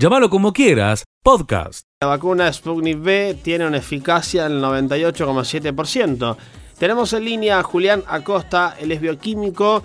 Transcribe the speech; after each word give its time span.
Llámalo 0.00 0.30
como 0.30 0.54
quieras, 0.54 1.04
podcast. 1.22 1.86
La 2.00 2.08
vacuna 2.08 2.50
Sputnik 2.50 3.04
V 3.04 3.36
tiene 3.44 3.66
una 3.66 3.76
eficacia 3.76 4.44
del 4.44 4.62
98,7%. 4.62 6.36
Tenemos 6.78 7.12
en 7.12 7.26
línea 7.26 7.58
a 7.58 7.62
Julián 7.62 8.02
Acosta, 8.08 8.76
él 8.80 8.92
es 8.92 9.02
bioquímico 9.02 9.82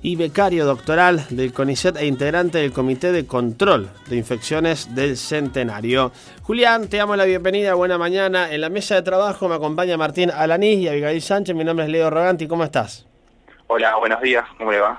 y 0.00 0.16
becario 0.16 0.64
doctoral 0.64 1.26
del 1.28 1.52
CONICET 1.52 1.98
e 1.98 2.06
integrante 2.06 2.56
del 2.56 2.72
Comité 2.72 3.12
de 3.12 3.26
Control 3.26 3.90
de 4.08 4.16
Infecciones 4.16 4.94
del 4.94 5.18
Centenario. 5.18 6.12
Julián, 6.44 6.88
te 6.88 6.96
damos 6.96 7.18
la 7.18 7.26
bienvenida, 7.26 7.74
buena 7.74 7.98
mañana. 7.98 8.50
En 8.50 8.62
la 8.62 8.70
mesa 8.70 8.94
de 8.94 9.02
trabajo 9.02 9.50
me 9.50 9.56
acompaña 9.56 9.98
Martín 9.98 10.30
Alanís 10.30 10.78
y 10.78 10.88
Abigail 10.88 11.20
Sánchez. 11.20 11.54
Mi 11.54 11.64
nombre 11.64 11.84
es 11.84 11.92
Leo 11.92 12.08
Roganti, 12.08 12.48
¿cómo 12.48 12.64
estás? 12.64 13.06
Hola, 13.66 13.96
buenos 13.96 14.22
días, 14.22 14.46
¿cómo 14.56 14.72
le 14.72 14.80
va? 14.80 14.98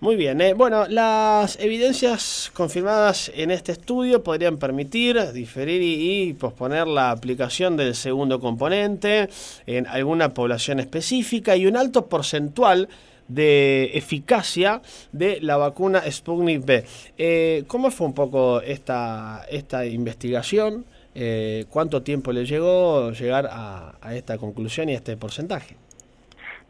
Muy 0.00 0.16
bien, 0.16 0.40
eh. 0.40 0.54
bueno, 0.54 0.86
las 0.88 1.60
evidencias 1.60 2.50
confirmadas 2.54 3.30
en 3.34 3.50
este 3.50 3.72
estudio 3.72 4.22
podrían 4.22 4.56
permitir 4.56 5.20
diferir 5.32 5.82
y, 5.82 6.32
posponer 6.32 6.86
la 6.86 7.10
aplicación 7.10 7.76
del 7.76 7.94
segundo 7.94 8.40
componente 8.40 9.28
en 9.66 9.86
alguna 9.86 10.32
población 10.32 10.80
específica 10.80 11.54
y 11.54 11.66
un 11.66 11.76
alto 11.76 12.06
porcentual 12.06 12.88
de 13.28 13.90
eficacia 13.92 14.80
de 15.12 15.38
la 15.42 15.58
vacuna 15.58 16.02
Sputnik 16.10 16.64
V. 16.64 16.84
Eh, 17.18 17.64
¿Cómo 17.66 17.90
fue 17.90 18.06
un 18.06 18.14
poco 18.14 18.62
esta, 18.62 19.44
esta 19.50 19.84
investigación? 19.84 20.86
Eh, 21.14 21.66
¿Cuánto 21.68 22.00
tiempo 22.00 22.32
le 22.32 22.46
llegó 22.46 23.10
llegar 23.12 23.46
a, 23.52 23.96
a 24.00 24.14
esta 24.14 24.38
conclusión 24.38 24.88
y 24.88 24.94
a 24.94 24.96
este 24.96 25.18
porcentaje? 25.18 25.76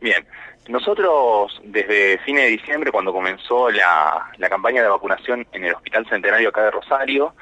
Bien, 0.01 0.25
nosotros 0.69 1.60
desde 1.64 2.19
fines 2.19 2.45
de 2.45 2.50
diciembre, 2.50 2.92
cuando 2.92 3.12
comenzó 3.12 3.70
la, 3.70 4.30
campaña 4.48 4.83
de 4.83 4.88
vacunación 4.88 5.46
en 5.52 5.64
el 5.64 5.74
Hospital 5.74 6.06
Centenario 6.09 6.50
acá 6.50 6.64
de 6.64 6.70
Rosario, 6.70 7.34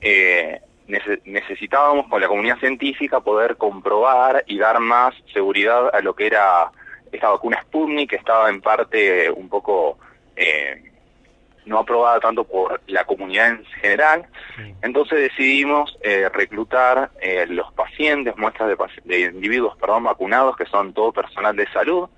eh, 0.00 0.60
necesitábamos 1.24 2.08
con 2.08 2.20
la 2.20 2.28
comunidad 2.28 2.58
científica 2.58 3.20
poder 3.20 3.56
comprobar 3.56 4.44
y 4.46 4.58
dar 4.58 4.80
más 4.80 5.14
seguridad 5.32 5.94
a 5.94 6.00
lo 6.00 6.14
que 6.14 6.26
era 6.26 6.70
esta 7.10 7.28
vacuna 7.28 7.62
Sputnik, 7.62 8.10
que 8.10 8.16
estaba 8.16 8.48
en 8.48 8.60
parte 8.60 9.30
un 9.30 9.48
poco 9.48 9.98
eh, 10.34 10.90
no 11.66 11.78
aprobada 11.78 12.18
tanto 12.20 12.44
por 12.44 12.80
la 12.88 13.04
comunidad 13.04 13.50
en 13.50 13.64
general. 13.80 14.26
Entonces 14.82 15.20
decidimos 15.20 15.96
eh, 16.02 16.28
reclutar 16.32 17.10
los 17.48 17.72
pacientes, 17.74 18.36
muestras 18.36 18.68
de, 18.70 18.76
de 19.04 19.20
individuos 19.26 19.76
perdón, 19.76 20.04
vacunados, 20.04 20.56
que 20.56 20.66
son 20.66 20.92
todo 20.92 21.12
personal 21.12 21.54
de 21.54 21.68
salud, 21.68 22.08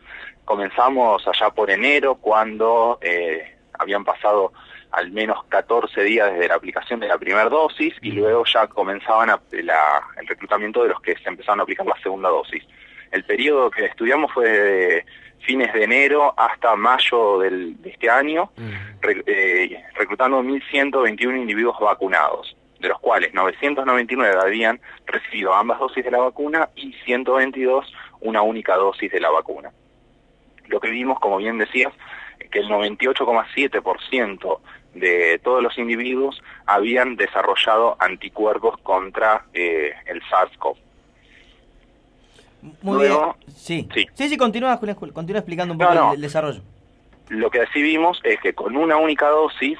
Comenzamos 0.45 1.27
allá 1.27 1.51
por 1.51 1.71
enero 1.71 2.17
cuando 2.17 2.99
eh, 3.01 3.57
habían 3.79 4.05
pasado 4.05 4.53
al 4.93 5.11
menos 5.11 5.45
14 5.49 6.03
días 6.03 6.33
desde 6.33 6.49
la 6.49 6.55
aplicación 6.55 7.01
de 7.01 7.09
la 7.09 7.19
primera 7.19 7.49
dosis 7.49 7.95
y 8.01 8.13
luego 8.13 8.45
ya 8.45 8.69
comenzaban 8.69 9.31
el 9.51 10.29
reclutamiento 10.29 10.83
de 10.83 10.91
los 10.91 11.01
que 11.01 11.17
se 11.17 11.29
empezaron 11.29 11.61
a 11.61 11.63
aplicar 11.65 11.87
la 11.87 12.01
segunda 12.01 12.29
dosis. 12.29 12.63
El 13.11 13.25
periodo 13.25 13.71
que 13.71 13.87
estudiamos 13.87 14.33
fue 14.33 14.49
de 14.49 15.07
fines 15.41 15.73
de 15.73 15.85
enero 15.85 16.33
hasta 16.37 16.77
mayo 16.77 17.41
de 17.41 17.75
este 17.85 18.09
año, 18.09 18.51
eh, 19.27 19.83
reclutando 19.95 20.43
1.121 20.43 21.37
individuos 21.39 21.79
vacunados, 21.81 22.57
de 22.79 22.89
los 22.89 23.01
cuales 23.01 23.35
999 23.35 24.41
habían 24.41 24.81
recibido 25.07 25.55
ambas 25.55 25.81
dosis 25.81 26.05
de 26.05 26.11
la 26.11 26.19
vacuna 26.19 26.69
y 26.77 26.93
122 27.05 27.93
una 28.21 28.43
única 28.43 28.77
dosis 28.77 29.11
de 29.11 29.21
la 29.21 29.31
vacuna 29.31 29.71
lo 30.69 30.81
que 30.81 30.91
vimos, 30.91 31.19
como 31.21 31.39
bien 31.39 31.59
decías, 31.59 31.93
que 32.51 32.61
el 32.61 32.69
98,7% 32.69 34.59
de 34.95 35.41
todos 35.43 35.63
los 35.63 35.77
individuos 35.79 36.41
habían 36.67 37.17
desarrollado 37.17 37.97
anticuerpos 37.99 38.79
contra 38.83 39.45
eh, 39.53 39.93
el 40.07 40.23
SARS-CoV. 40.23 40.77
Muy 42.83 43.07
bien. 43.07 43.19
Sí. 43.55 43.89
sí. 43.93 44.07
Sí, 44.15 44.37
continúa, 44.37 44.79
continúa 44.79 45.39
explicando 45.39 45.75
un 45.75 45.79
poco 45.79 46.15
El, 46.15 46.21
desarrollo. 46.21 46.63
Lo 47.29 47.51
que 47.51 47.61
así 47.61 47.83
vimos 47.83 48.21
es 48.25 48.41
que 48.41 48.55
con 48.55 48.77
una 48.77 48.97
única 48.97 49.29
dosis 49.29 49.79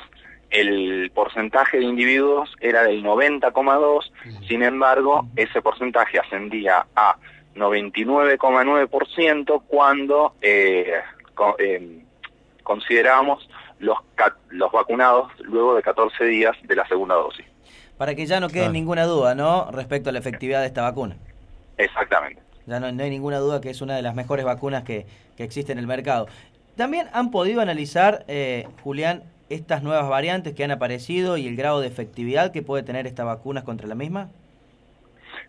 el 0.51 1.11
porcentaje 1.15 1.79
de 1.79 1.85
individuos 1.85 2.53
era 2.61 2.85
del 2.85 3.03
90,2, 3.03 4.11
sin 4.47 4.63
embargo, 4.63 5.27
ese 5.35 5.61
porcentaje 5.61 6.19
ascendía 6.19 6.87
a 6.95 7.17
99,9% 7.55 9.63
cuando 9.67 10.35
eh, 10.43 10.93
eh, 11.59 12.03
consideramos 12.63 13.49
los, 13.79 13.99
los 14.51 14.73
vacunados 14.73 15.33
luego 15.41 15.75
de 15.75 15.83
14 15.83 16.25
días 16.25 16.57
de 16.63 16.77
la 16.77 16.87
segunda 16.89 17.15
dosis. 17.15 17.47
Para 17.97 18.15
que 18.15 18.27
ya 18.27 18.41
no 18.41 18.49
quede 18.49 18.69
ninguna 18.71 19.05
duda, 19.05 19.35
¿no? 19.35 19.71
Respecto 19.71 20.11
a 20.11 20.13
la 20.13 20.19
efectividad 20.19 20.61
de 20.61 20.67
esta 20.67 20.83
vacuna. 20.83 21.17
Exactamente. 21.79 22.43
Ya 22.67 22.81
no, 22.81 22.87
hay 22.87 23.11
ninguna 23.11 23.39
duda 23.39 23.61
que 23.61 23.71
es 23.71 23.83
una 23.83 23.95
de 23.95 24.03
las 24.03 24.15
mejores 24.15 24.45
vacunas 24.45 24.85
que, 24.85 25.07
que 25.37 25.45
existe 25.45 25.73
en 25.73 25.79
el 25.79 25.87
mercado. 25.87 26.27
También 26.77 27.09
han 27.13 27.31
podido 27.31 27.61
analizar, 27.61 28.25
eh, 28.27 28.67
Julián, 28.83 29.23
estas 29.49 29.83
nuevas 29.83 30.09
variantes 30.09 30.55
que 30.55 30.65
han 30.65 30.71
aparecido 30.71 31.37
y 31.37 31.47
el 31.47 31.57
grado 31.57 31.81
de 31.81 31.87
efectividad 31.87 32.53
que 32.53 32.63
puede 32.63 32.83
tener 32.83 33.07
esta 33.07 33.25
vacuna 33.25 33.63
contra 33.63 33.87
la 33.87 33.95
misma. 33.95 34.31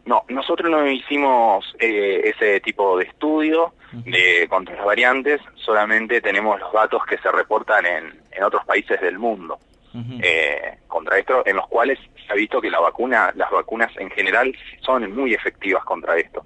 No, 0.05 0.23
nosotros 0.29 0.69
no 0.69 0.87
hicimos 0.87 1.65
eh, 1.79 2.21
ese 2.25 2.59
tipo 2.61 2.97
de 2.97 3.05
estudio 3.05 3.73
de, 3.91 4.45
contra 4.49 4.75
las 4.75 4.85
variantes, 4.85 5.41
solamente 5.55 6.21
tenemos 6.21 6.59
los 6.59 6.71
datos 6.71 7.03
que 7.05 7.17
se 7.17 7.31
reportan 7.31 7.85
en, 7.85 8.13
en 8.31 8.43
otros 8.43 8.63
países 8.65 9.01
del 9.01 9.17
mundo. 9.17 9.57
eh, 10.21 10.77
contra 10.87 11.17
esto, 11.17 11.41
en 11.45 11.55
los 11.55 11.67
cuales 11.67 11.97
se 12.25 12.33
ha 12.33 12.35
visto 12.35 12.59
que 12.59 12.69
la 12.69 12.79
vacuna, 12.81 13.31
las 13.35 13.49
vacunas 13.49 13.91
en 13.97 14.09
general 14.11 14.53
son 14.81 15.13
muy 15.15 15.33
efectivas 15.33 15.83
contra 15.85 16.17
esto, 16.17 16.43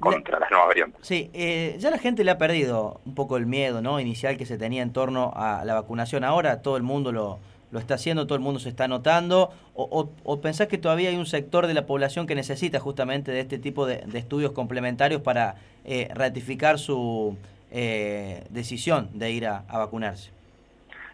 contra 0.00 0.38
las 0.38 0.50
nuevas 0.50 0.68
variantes. 0.68 1.06
Sí, 1.06 1.30
eh, 1.34 1.76
ya 1.78 1.90
la 1.90 1.98
gente 1.98 2.24
le 2.24 2.30
ha 2.30 2.38
perdido 2.38 3.00
un 3.04 3.14
poco 3.14 3.36
el 3.36 3.44
miedo 3.46 3.82
¿no? 3.82 4.00
inicial 4.00 4.38
que 4.38 4.46
se 4.46 4.56
tenía 4.56 4.82
en 4.82 4.92
torno 4.92 5.32
a 5.36 5.64
la 5.64 5.74
vacunación. 5.74 6.24
Ahora 6.24 6.62
todo 6.62 6.76
el 6.78 6.82
mundo 6.82 7.12
lo, 7.12 7.38
lo 7.70 7.78
está 7.78 7.94
haciendo, 7.94 8.26
todo 8.26 8.36
el 8.36 8.42
mundo 8.42 8.60
se 8.60 8.68
está 8.68 8.88
notando, 8.88 9.50
o, 9.74 10.08
o, 10.24 10.40
pensás 10.40 10.68
que 10.68 10.78
todavía 10.78 11.10
hay 11.10 11.16
un 11.16 11.26
sector 11.26 11.66
de 11.66 11.74
la 11.74 11.86
población 11.86 12.26
que 12.26 12.34
necesita 12.34 12.80
justamente 12.80 13.30
de 13.30 13.40
este 13.40 13.58
tipo 13.58 13.86
de, 13.86 14.04
estudios 14.14 14.52
complementarios 14.52 15.22
para 15.22 15.56
eh, 15.84 16.08
ratificar 16.14 16.78
su 16.78 17.36
eh, 17.70 18.44
decisión 18.50 19.10
de 19.12 19.30
ir 19.30 19.46
a, 19.46 19.64
vacunarse? 19.70 20.30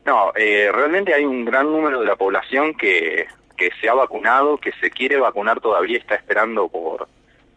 No, 0.06 0.32
eh, 0.36 0.70
realmente 0.72 1.14
hay 1.14 1.24
un 1.24 1.44
gran 1.44 1.66
número 1.66 2.00
de 2.00 2.06
la 2.06 2.16
población 2.16 2.74
que, 2.74 3.26
que 3.56 3.70
se 3.80 3.88
ha 3.88 3.94
vacunado, 3.94 4.58
que 4.58 4.72
se 4.80 4.90
quiere 4.90 5.16
vacunar 5.16 5.60
todavía, 5.60 5.98
está 5.98 6.14
esperando 6.14 6.68
por, 6.68 7.08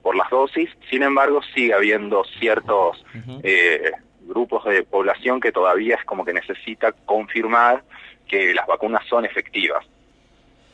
por 0.01 0.15
las 0.15 0.29
dosis, 0.29 0.69
sin 0.89 1.03
embargo 1.03 1.41
sigue 1.53 1.73
habiendo 1.73 2.23
ciertos 2.39 3.03
grupos 4.21 4.65
de 4.65 4.83
población 4.83 5.39
que 5.39 5.51
todavía 5.53 5.95
es 5.95 6.03
como 6.03 6.25
que 6.25 6.33
necesita 6.33 6.91
confirmar 6.91 7.83
que 8.27 8.53
las 8.53 8.67
vacunas 8.67 9.05
son 9.07 9.25
efectivas. 9.25 9.85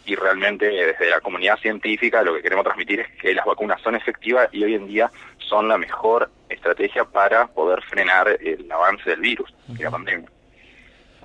Y 0.06 0.16
realmente 0.16 0.66
desde 0.66 1.10
la 1.10 1.22
comunidad 1.22 1.58
científica 1.60 2.24
lo 2.24 2.34
que 2.34 2.42
queremos 2.42 2.66
transmitir 2.66 3.00
es 3.00 3.08
que 3.22 3.34
las 3.34 3.46
vacunas 3.46 3.82
son 3.82 3.96
efectivas 3.96 4.50
y 4.52 4.64
hoy 4.64 4.76
en 4.76 4.88
día 4.88 5.10
son 5.38 5.70
la 5.70 5.78
mejor 5.78 6.30
estrategia 6.50 7.06
para 7.06 7.48
poder 7.48 7.82
frenar 7.84 8.38
el 8.42 8.70
avance 8.72 9.10
del 9.10 9.22
virus, 9.22 9.54
la 9.80 9.92
pandemia. 9.92 10.30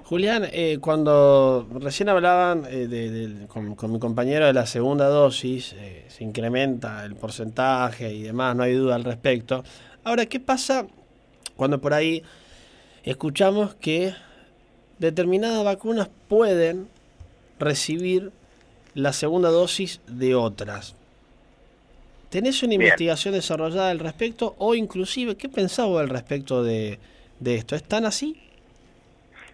Julián, 0.08 0.48
eh, 0.52 0.78
cuando 0.80 1.68
recién 1.70 2.08
hablaban 2.08 2.64
eh, 2.70 3.46
con, 3.46 3.92
mi 3.92 3.98
compañero 3.98 4.46
de 4.46 4.54
la 4.54 4.64
segunda 4.64 5.06
dosis, 5.06 5.74
eh, 5.74 6.06
se 6.08 6.24
incrementa 6.24 7.04
el 7.04 7.14
porcentaje 7.14 8.10
y 8.10 8.22
demás, 8.22 8.56
no 8.56 8.62
hay 8.62 8.72
duda 8.72 8.94
al 8.94 9.04
respecto. 9.04 9.64
Ahora, 10.04 10.24
¿qué 10.24 10.40
pasa 10.40 10.86
cuando 11.56 11.78
por 11.82 11.92
ahí 11.92 12.22
escuchamos 13.02 13.74
que 13.74 14.14
determinadas 14.98 15.64
vacunas 15.64 16.10
pueden 16.28 16.88
recibir 17.58 18.32
la 18.94 19.12
segunda 19.12 19.50
dosis 19.50 20.00
de 20.06 20.34
otras. 20.34 20.96
¿Tenés 22.30 22.62
una 22.62 22.74
investigación 22.74 23.32
desarrollada 23.32 23.90
al 23.90 24.00
respecto 24.00 24.54
o 24.58 24.74
inclusive 24.74 25.36
qué 25.36 25.48
pensaba 25.48 26.00
al 26.00 26.08
respecto 26.08 26.62
de, 26.62 26.98
esto? 27.44 27.74
¿Están 27.74 28.04
así? 28.04 28.38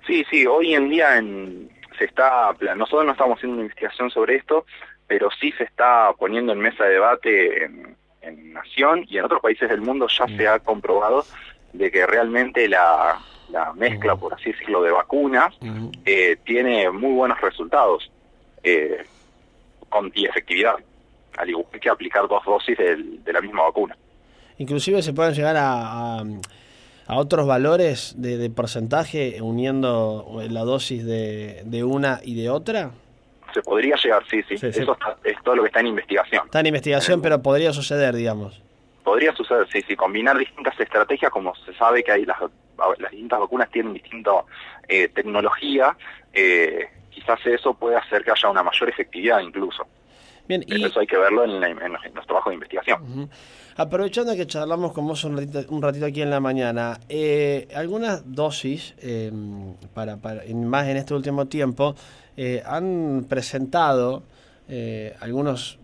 Sí, 0.07 0.25
sí, 0.31 0.45
hoy 0.47 0.75
en 0.75 0.89
día 0.89 1.23
se 1.99 2.05
está, 2.05 2.55
nosotros 2.77 3.07
no 3.07 3.13
estamos 3.13 3.39
haciendo 3.39 3.55
una 3.55 3.63
investigación 3.63 4.11
sobre 4.11 4.37
esto, 4.37 4.67
pero 5.07 5.29
sí 5.41 5.53
se 5.53 5.65
está 5.65 6.13
poniendo 6.19 6.53
en 6.53 6.59
mesa 6.59 6.85
de 6.85 6.91
debate 6.91 7.65
en, 7.65 7.95
Nación 8.55 9.05
y 9.07 9.19
en 9.19 9.25
otros 9.27 9.43
países 9.43 9.69
del 9.69 9.83
mundo 9.83 10.07
ya 10.09 10.27
se 10.29 10.49
ha 10.49 10.59
comprobado 10.59 11.27
de 11.75 11.91
que 11.91 12.07
realmente 12.07 12.67
la, 12.69 13.21
la 13.55 13.73
mezcla, 13.73 14.17
por 14.17 14.35
así 14.35 14.51
decirlo, 14.53 14.83
de 14.83 14.91
vacunas, 14.91 15.55
eh, 16.05 16.37
tiene 16.45 16.91
muy 16.91 17.13
buenos 17.13 17.41
resultados 17.41 18.11
eh, 18.63 19.05
con, 19.89 20.11
y 20.15 20.27
efectividad, 20.27 20.75
al 21.37 21.49
igual 21.51 21.67
que 21.81 21.89
aplicar 21.89 22.27
dos 22.29 22.45
dosis 22.45 22.77
de 22.77 23.33
la 23.33 23.41
misma 23.41 23.63
vacuna. 23.63 23.97
Inclusive 24.59 25.03
se 25.03 25.13
pueden 25.13 25.35
llegar 25.35 25.57
a, 25.57 26.19
a, 26.19 27.17
otros 27.17 27.47
valores 27.47 28.15
de, 28.17 28.51
porcentaje 28.51 29.41
uniendo 29.41 30.41
la 30.49 30.63
dosis 30.63 31.05
de, 31.05 31.63
de 31.65 31.85
una 31.85 32.21
y 32.25 32.35
de 32.35 32.51
otra. 32.51 32.91
Se 33.53 33.63
podría 33.63 33.95
llegar, 33.97 34.25
sí, 34.29 34.43
sí. 34.49 34.59
Sí, 34.59 34.73
sí. 34.73 34.81
Eso 34.81 34.93
está- 34.93 35.17
es 35.23 35.37
todo 35.45 35.55
lo 35.57 35.63
que 35.63 35.69
está 35.69 35.81
en 35.81 35.87
investigación. 35.89 36.47
Está 36.47 36.59
en 36.61 36.67
investigación, 36.67 37.23
pero 37.23 37.41
podría 37.41 37.73
suceder, 37.73 38.17
digamos. 38.17 38.61
Podría 39.05 39.33
suceder, 39.35 39.69
sí, 39.71 39.81
sí, 39.87 39.95
combinar 39.95 40.37
distintas 40.39 40.79
estrategias, 40.81 41.31
como 41.31 41.55
se 41.57 41.73
sabe 41.75 42.03
que 42.03 42.11
hay 42.11 42.25
las, 42.25 42.39
las 42.99 43.11
distintas 43.11 43.41
vacunas 43.41 43.71
tienen 43.71 43.93
distinta 43.95 44.31
eh, 44.89 45.09
tecnología, 45.09 45.97
eh, 46.33 46.87
quizás 47.11 47.39
eso 47.47 47.75
puede 47.75 47.97
hacer 47.97 48.25
que 48.25 48.31
haya 48.31 48.49
una 48.51 48.63
mayor 48.63 48.89
efectividad 48.89 49.41
incluso. 49.41 49.87
Bien, 50.47 50.63
Pero 50.69 50.79
y 50.81 50.85
eso 50.85 51.01
hay 51.01 51.07
que 51.07 51.17
verlo 51.17 51.45
en, 51.45 51.59
la- 51.61 51.69
en 51.69 51.93
los, 51.93 52.05
en 52.05 52.15
los 52.15 52.27
trabajos 52.27 52.51
de 52.51 52.55
investigación. 52.55 53.31
Aprovechando 53.77 54.37
que 54.37 54.47
charlamos 54.47 54.93
con 54.93 55.07
vos 55.07 55.25
un 55.25 55.37
ratito, 55.37 55.61
un 55.71 55.83
ratito 55.83 56.05
aquí 56.07 56.21
en 56.23 56.31
la 56.31 56.39
mañana, 56.39 56.99
eh, 57.09 57.67
algunas 57.75 58.23
dosis, 58.33 58.95
eh, 59.01 59.33
para, 59.95 60.19
para- 60.19 60.43
más 60.55 60.87
en 60.87 60.97
este 60.99 61.15
último 61.15 61.47
tiempo, 61.47 61.95
eh, 62.37 62.63
han 62.67 63.27
presentado 63.29 64.23
eh, 64.69 65.15
algunos 65.21 65.79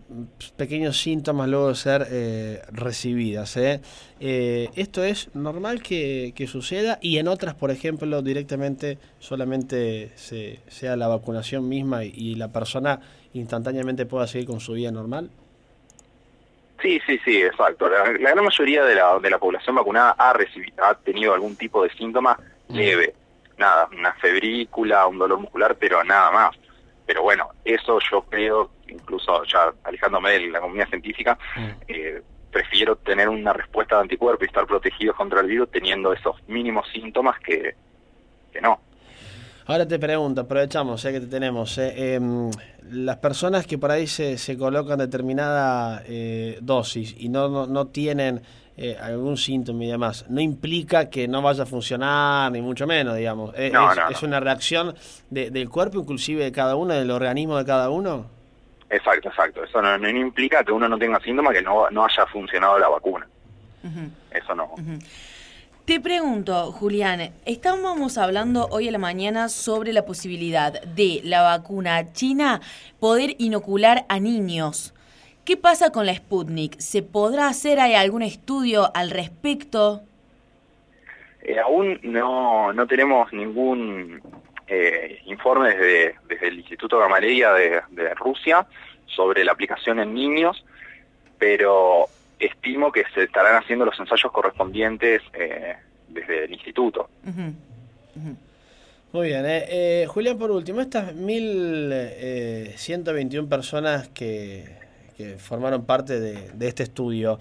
pequeños 0.57 0.99
síntomas 0.99 1.47
luego 1.47 1.69
de 1.69 1.75
ser 1.75 2.07
eh, 2.09 2.61
recibidas. 2.71 3.55
¿eh? 3.57 3.81
Eh, 4.19 4.69
¿Esto 4.75 5.03
es 5.03 5.33
normal 5.35 5.81
que, 5.81 6.33
que 6.35 6.47
suceda? 6.47 6.97
Y 7.01 7.17
en 7.17 7.27
otras, 7.27 7.53
por 7.53 7.71
ejemplo, 7.71 8.21
directamente 8.21 8.97
solamente 9.19 10.11
se, 10.15 10.59
sea 10.67 10.95
la 10.95 11.07
vacunación 11.07 11.69
misma 11.69 12.03
y, 12.05 12.13
y 12.15 12.35
la 12.35 12.47
persona 12.47 12.99
instantáneamente 13.33 14.05
pueda 14.05 14.27
seguir 14.27 14.47
con 14.47 14.59
su 14.59 14.73
vida 14.73 14.91
normal. 14.91 15.29
Sí, 16.81 16.99
sí, 17.05 17.19
sí, 17.23 17.41
exacto. 17.41 17.87
La, 17.87 18.11
la 18.11 18.31
gran 18.31 18.43
mayoría 18.43 18.83
de 18.83 18.95
la, 18.95 19.19
de 19.19 19.29
la 19.29 19.37
población 19.37 19.75
vacunada 19.75 20.15
ha, 20.17 20.33
recibido, 20.33 20.83
ha 20.83 20.95
tenido 20.95 21.33
algún 21.33 21.55
tipo 21.55 21.83
de 21.83 21.91
síntoma 21.91 22.37
leve. 22.69 23.13
Nada, 23.57 23.87
una 23.95 24.13
febrícula, 24.13 25.05
un 25.05 25.19
dolor 25.19 25.39
muscular, 25.39 25.75
pero 25.79 26.03
nada 26.03 26.31
más. 26.31 26.55
Pero 27.05 27.23
bueno, 27.23 27.49
eso 27.65 27.99
yo 28.11 28.21
creo, 28.23 28.71
incluso 28.87 29.43
ya 29.45 29.73
alejándome 29.83 30.31
de 30.31 30.47
la 30.47 30.61
comunidad 30.61 30.87
científica, 30.89 31.37
eh, 31.87 32.21
prefiero 32.51 32.95
tener 32.97 33.29
una 33.29 33.53
respuesta 33.53 33.95
de 33.95 34.01
anticuerpo 34.03 34.43
y 34.43 34.47
estar 34.47 34.65
protegido 34.65 35.13
contra 35.13 35.41
el 35.41 35.47
virus 35.47 35.71
teniendo 35.71 36.13
esos 36.13 36.35
mínimos 36.47 36.87
síntomas 36.91 37.39
que, 37.39 37.75
que 38.51 38.61
no. 38.61 38.79
Ahora 39.67 39.87
te 39.87 39.99
pregunto, 39.99 40.41
aprovechamos, 40.41 41.01
ya 41.03 41.11
que 41.11 41.21
te 41.21 41.27
tenemos. 41.27 41.77
eh, 41.77 42.15
em, 42.15 42.51
las 42.89 43.17
personas 43.17 43.65
que 43.65 43.77
por 43.77 43.91
ahí 43.91 44.07
se, 44.07 44.37
se 44.37 44.57
colocan 44.57 44.99
determinada 44.99 46.03
eh, 46.05 46.57
dosis 46.61 47.15
y 47.17 47.29
no, 47.29 47.47
no, 47.47 47.67
no 47.67 47.87
tienen 47.87 48.41
eh, 48.77 48.97
algún 49.01 49.37
síntoma 49.37 49.83
y 49.83 49.87
demás, 49.87 50.25
no 50.29 50.41
implica 50.41 51.09
que 51.09 51.27
no 51.27 51.41
vaya 51.41 51.63
a 51.63 51.65
funcionar, 51.65 52.51
ni 52.51 52.61
mucho 52.61 52.87
menos, 52.87 53.15
digamos. 53.17 53.53
Eh, 53.57 53.69
No, 53.71 53.91
es, 53.91 53.97
no, 53.97 54.09
es 54.09 54.21
no. 54.21 54.27
una 54.27 54.39
reacción 54.39 54.95
de- 55.29 55.51
del 55.51 55.69
cuerpo, 55.69 55.99
inclusive 55.99 56.43
de 56.43 56.51
cada 56.51 56.75
uno, 56.75 56.93
del 56.93 57.11
organismo 57.11 57.57
de 57.57 57.65
cada 57.65 57.89
uno. 57.89 58.25
Exacto, 58.89 59.29
exacto. 59.29 59.63
Eso 59.63 59.81
no, 59.81 59.97
no 59.97 60.09
implica 60.09 60.63
que 60.63 60.71
uno 60.71 60.87
no 60.89 60.97
tenga 60.97 61.19
síntomas 61.21 61.53
que 61.53 61.61
no, 61.61 61.89
no 61.91 62.05
haya 62.05 62.25
funcionado 62.27 62.77
la 62.79 62.89
vacuna. 62.89 63.27
Eso 64.31 64.53
no. 64.55 64.71
Te 65.85 65.99
pregunto, 65.99 66.71
Julián, 66.71 67.31
estábamos 67.45 68.17
hablando 68.17 68.67
hoy 68.69 68.87
a 68.87 68.91
la 68.91 68.97
mañana 68.99 69.49
sobre 69.49 69.91
la 69.93 70.05
posibilidad 70.05 70.79
de 70.83 71.21
la 71.23 71.41
vacuna 71.41 72.13
china 72.13 72.61
poder 72.99 73.35
inocular 73.39 74.05
a 74.07 74.19
niños. 74.19 74.93
¿Qué 75.45 75.57
pasa 75.57 75.91
con 75.91 76.05
la 76.05 76.13
Sputnik? 76.13 76.79
¿Se 76.79 77.01
podrá 77.01 77.47
hacer 77.47 77.79
¿Hay 77.79 77.95
algún 77.95 78.21
estudio 78.21 78.91
al 78.93 79.09
respecto? 79.09 80.01
Eh, 81.41 81.59
aún 81.59 81.99
no, 82.03 82.71
no 82.73 82.87
tenemos 82.87 83.33
ningún 83.33 84.21
eh, 84.67 85.21
informe 85.25 85.75
desde, 85.75 86.15
desde 86.27 86.47
el 86.47 86.59
Instituto 86.59 86.99
Gamaleya 86.99 87.53
de, 87.53 87.81
de 87.89 88.13
Rusia 88.13 88.65
sobre 89.07 89.43
la 89.43 89.51
aplicación 89.51 89.99
en 89.99 90.13
niños, 90.13 90.63
pero 91.37 92.07
estimo 92.41 92.91
que 92.91 93.05
se 93.13 93.23
estarán 93.23 93.55
haciendo 93.55 93.85
los 93.85 93.97
ensayos 93.99 94.31
correspondientes 94.31 95.21
eh, 95.33 95.75
desde 96.09 96.45
el 96.45 96.53
instituto. 96.53 97.09
Muy 99.13 99.27
bien, 99.27 99.45
eh, 99.45 99.65
eh, 99.69 100.05
Julián, 100.07 100.37
por 100.37 100.51
último, 100.51 100.79
estas 100.81 101.15
1.121 101.15 103.49
personas 103.49 104.09
que, 104.09 104.80
que 105.21 105.37
formaron 105.37 105.85
parte 105.85 106.19
de, 106.19 106.49
de 106.51 106.67
este 106.67 106.83
estudio, 106.83 107.39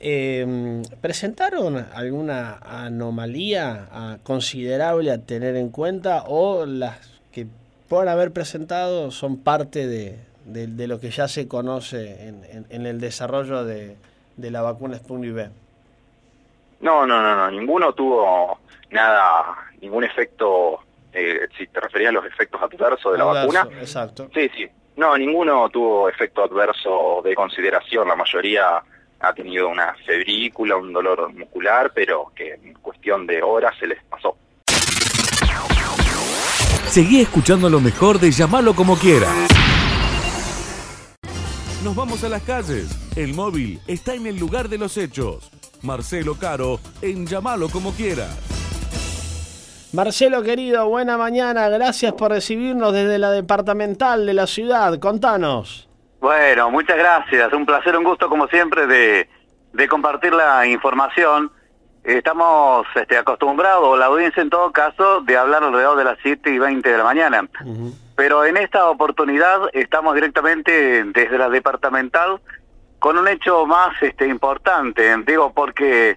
eh, 0.00 0.82
¿presentaron 1.00 1.86
alguna 1.94 2.58
anomalía 2.62 3.88
ah, 3.90 4.18
considerable 4.22 5.10
a 5.10 5.18
tener 5.18 5.56
en 5.56 5.70
cuenta 5.70 6.24
o 6.26 6.66
las 6.66 6.98
que 7.32 7.46
puedan 7.88 8.08
haber 8.08 8.32
presentado 8.32 9.10
son 9.10 9.38
parte 9.38 9.86
de, 9.86 10.18
de- 10.44 10.66
de 10.66 10.86
lo 10.88 11.00
que 11.00 11.10
ya 11.10 11.28
se 11.28 11.48
conoce 11.48 12.26
en, 12.28 12.44
en- 12.44 12.66
en 12.68 12.86
el 12.86 13.00
desarrollo 13.00 13.64
de, 13.64 13.96
de 14.36 14.50
la 14.50 14.60
vacuna 14.62 14.96
Sputnik 14.98 15.32
V? 15.34 15.50
No, 16.80 17.06
no, 17.06 17.22
no, 17.22 17.36
no, 17.36 17.50
ninguno 17.50 17.92
tuvo 17.94 18.58
nada, 18.90 19.44
ningún 19.80 20.04
efecto, 20.04 20.80
eh, 21.12 21.48
si 21.56 21.66
te 21.68 21.80
referías 21.80 22.10
a 22.10 22.12
los 22.12 22.26
efectos 22.26 22.60
adversos 22.62 23.12
de 23.12 23.18
la 23.18 23.24
Adverso, 23.30 23.58
vacuna. 23.64 23.80
Exacto. 23.80 24.30
Sí, 24.34 24.50
sí. 24.54 24.66
No, 24.96 25.16
ninguno 25.16 25.68
tuvo 25.68 26.08
efecto 26.08 26.42
adverso 26.42 27.20
de 27.22 27.34
consideración. 27.34 28.08
La 28.08 28.16
mayoría 28.16 28.82
ha 29.20 29.32
tenido 29.34 29.68
una 29.68 29.94
febrícula, 30.06 30.76
un 30.76 30.92
dolor 30.92 31.32
muscular, 31.34 31.92
pero 31.94 32.32
que 32.34 32.54
en 32.54 32.72
cuestión 32.74 33.26
de 33.26 33.42
horas 33.42 33.74
se 33.78 33.86
les 33.86 34.02
pasó. 34.04 34.36
Seguí 36.88 37.20
escuchando 37.20 37.68
lo 37.68 37.80
mejor 37.80 38.18
de 38.18 38.30
Llamalo 38.30 38.74
como 38.74 38.96
quieras. 38.96 39.48
Nos 41.84 41.94
vamos 41.94 42.24
a 42.24 42.30
las 42.30 42.42
calles. 42.42 42.88
El 43.16 43.34
móvil 43.34 43.80
está 43.86 44.14
en 44.14 44.26
el 44.26 44.38
lugar 44.38 44.70
de 44.70 44.78
los 44.78 44.96
hechos. 44.96 45.50
Marcelo 45.82 46.36
Caro 46.36 46.80
en 47.02 47.26
Llamalo 47.26 47.68
como 47.68 47.92
quieras. 47.92 48.55
Marcelo 49.92 50.42
querido, 50.42 50.88
buena 50.88 51.16
mañana, 51.16 51.68
gracias 51.68 52.12
por 52.12 52.30
recibirnos 52.32 52.92
desde 52.92 53.18
la 53.18 53.30
departamental 53.30 54.26
de 54.26 54.34
la 54.34 54.46
ciudad, 54.46 54.98
contanos. 54.98 55.88
Bueno, 56.20 56.70
muchas 56.70 56.96
gracias. 56.96 57.52
Un 57.52 57.64
placer, 57.64 57.96
un 57.96 58.04
gusto 58.04 58.28
como 58.28 58.48
siempre 58.48 58.86
de, 58.86 59.28
de 59.72 59.88
compartir 59.88 60.34
la 60.34 60.66
información. 60.66 61.52
Estamos 62.02 62.86
este, 62.94 63.16
acostumbrados, 63.16 63.98
la 63.98 64.06
audiencia 64.06 64.42
en 64.42 64.50
todo 64.50 64.72
caso, 64.72 65.20
de 65.20 65.36
hablar 65.36 65.62
alrededor 65.62 65.96
de 65.96 66.04
las 66.04 66.18
7 66.22 66.50
y 66.50 66.58
20 66.58 66.88
de 66.88 66.98
la 66.98 67.04
mañana. 67.04 67.48
Pero 68.16 68.44
en 68.44 68.56
esta 68.56 68.88
oportunidad 68.90 69.60
estamos 69.72 70.14
directamente 70.14 71.04
desde 71.04 71.38
la 71.38 71.48
departamental 71.48 72.40
con 72.98 73.18
un 73.18 73.28
hecho 73.28 73.66
más 73.66 73.90
este, 74.02 74.26
importante, 74.26 75.14
digo, 75.26 75.52
porque 75.52 76.16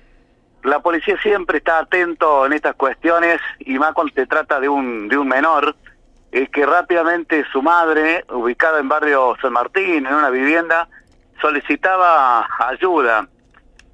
la 0.63 0.79
policía 0.79 1.17
siempre 1.21 1.59
está 1.59 1.79
atento 1.79 2.45
en 2.45 2.53
estas 2.53 2.75
cuestiones 2.75 3.39
y 3.59 3.79
más 3.79 3.93
cuando 3.93 4.13
se 4.13 4.25
trata 4.25 4.59
de 4.59 4.69
un, 4.69 5.07
de 5.07 5.17
un 5.17 5.27
menor, 5.27 5.75
es 6.31 6.49
que 6.49 6.65
rápidamente 6.65 7.45
su 7.51 7.61
madre, 7.61 8.25
ubicada 8.29 8.79
en 8.79 8.89
barrio 8.89 9.35
San 9.41 9.53
Martín, 9.53 10.05
en 10.05 10.13
una 10.13 10.29
vivienda, 10.29 10.87
solicitaba 11.41 12.47
ayuda. 12.59 13.27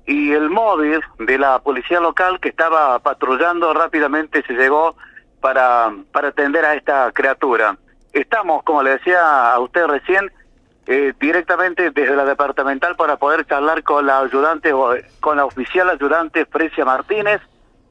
Y 0.06 0.32
el 0.34 0.50
móvil 0.50 1.02
de 1.20 1.38
la 1.38 1.60
policía 1.60 2.00
local 2.00 2.40
que 2.40 2.50
estaba 2.50 3.00
patrullando 3.00 3.74
rápidamente 3.74 4.44
se 4.44 4.54
llegó 4.54 4.96
para, 5.40 5.92
para 6.12 6.30
atender 6.30 6.66
a 6.66 6.76
esta 6.76 7.12
criatura. 7.12 7.78
Estamos, 8.14 8.64
como 8.64 8.84
le 8.84 8.92
decía 8.92 9.52
a 9.52 9.60
usted 9.60 9.86
recién, 9.88 10.32
eh, 10.88 11.14
directamente 11.20 11.90
desde 11.92 12.16
la 12.16 12.26
departamental 12.26 12.96
para 12.96 13.18
poder 13.18 13.46
charlar 13.46 13.84
con 13.84 14.06
la 14.06 14.20
ayudante, 14.20 14.72
o, 14.72 14.94
eh, 14.94 15.06
con 15.20 15.38
la 15.38 15.46
oficial 15.46 15.90
ayudante 15.90 16.46
Frecia 16.46 16.86
Martínez, 16.86 17.42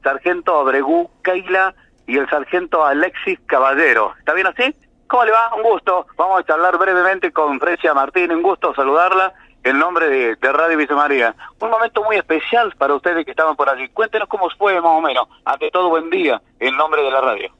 sargento 0.01 0.57
Abregú 0.57 1.09
Keila 1.23 1.73
y 2.07 2.17
el 2.17 2.29
sargento 2.29 2.85
Alexis 2.85 3.39
Caballero. 3.47 4.13
¿Está 4.19 4.33
bien 4.33 4.47
así? 4.47 4.73
¿Cómo 5.07 5.25
le 5.25 5.31
va? 5.31 5.53
Un 5.55 5.63
gusto. 5.63 6.07
Vamos 6.15 6.39
a 6.39 6.43
charlar 6.43 6.77
brevemente 6.77 7.31
con 7.31 7.59
Frecia 7.59 7.93
Martínez. 7.93 8.37
Un 8.37 8.43
gusto 8.43 8.73
saludarla 8.73 9.33
en 9.63 9.77
nombre 9.77 10.07
de, 10.09 10.35
de 10.35 10.51
Radio 10.51 10.77
Villa 10.77 10.95
María. 10.95 11.35
Un 11.59 11.69
momento 11.69 12.03
muy 12.03 12.15
especial 12.15 12.73
para 12.77 12.93
ustedes 12.93 13.25
que 13.25 13.31
estaban 13.31 13.55
por 13.55 13.69
allí. 13.69 13.89
Cuéntenos 13.89 14.29
cómo 14.29 14.49
fue 14.57 14.75
más 14.75 14.91
o 14.91 15.01
menos. 15.01 15.27
Ante 15.43 15.69
todo, 15.69 15.89
buen 15.89 16.09
día 16.09 16.41
en 16.59 16.77
nombre 16.77 17.03
de 17.03 17.11
la 17.11 17.21
radio. 17.21 17.51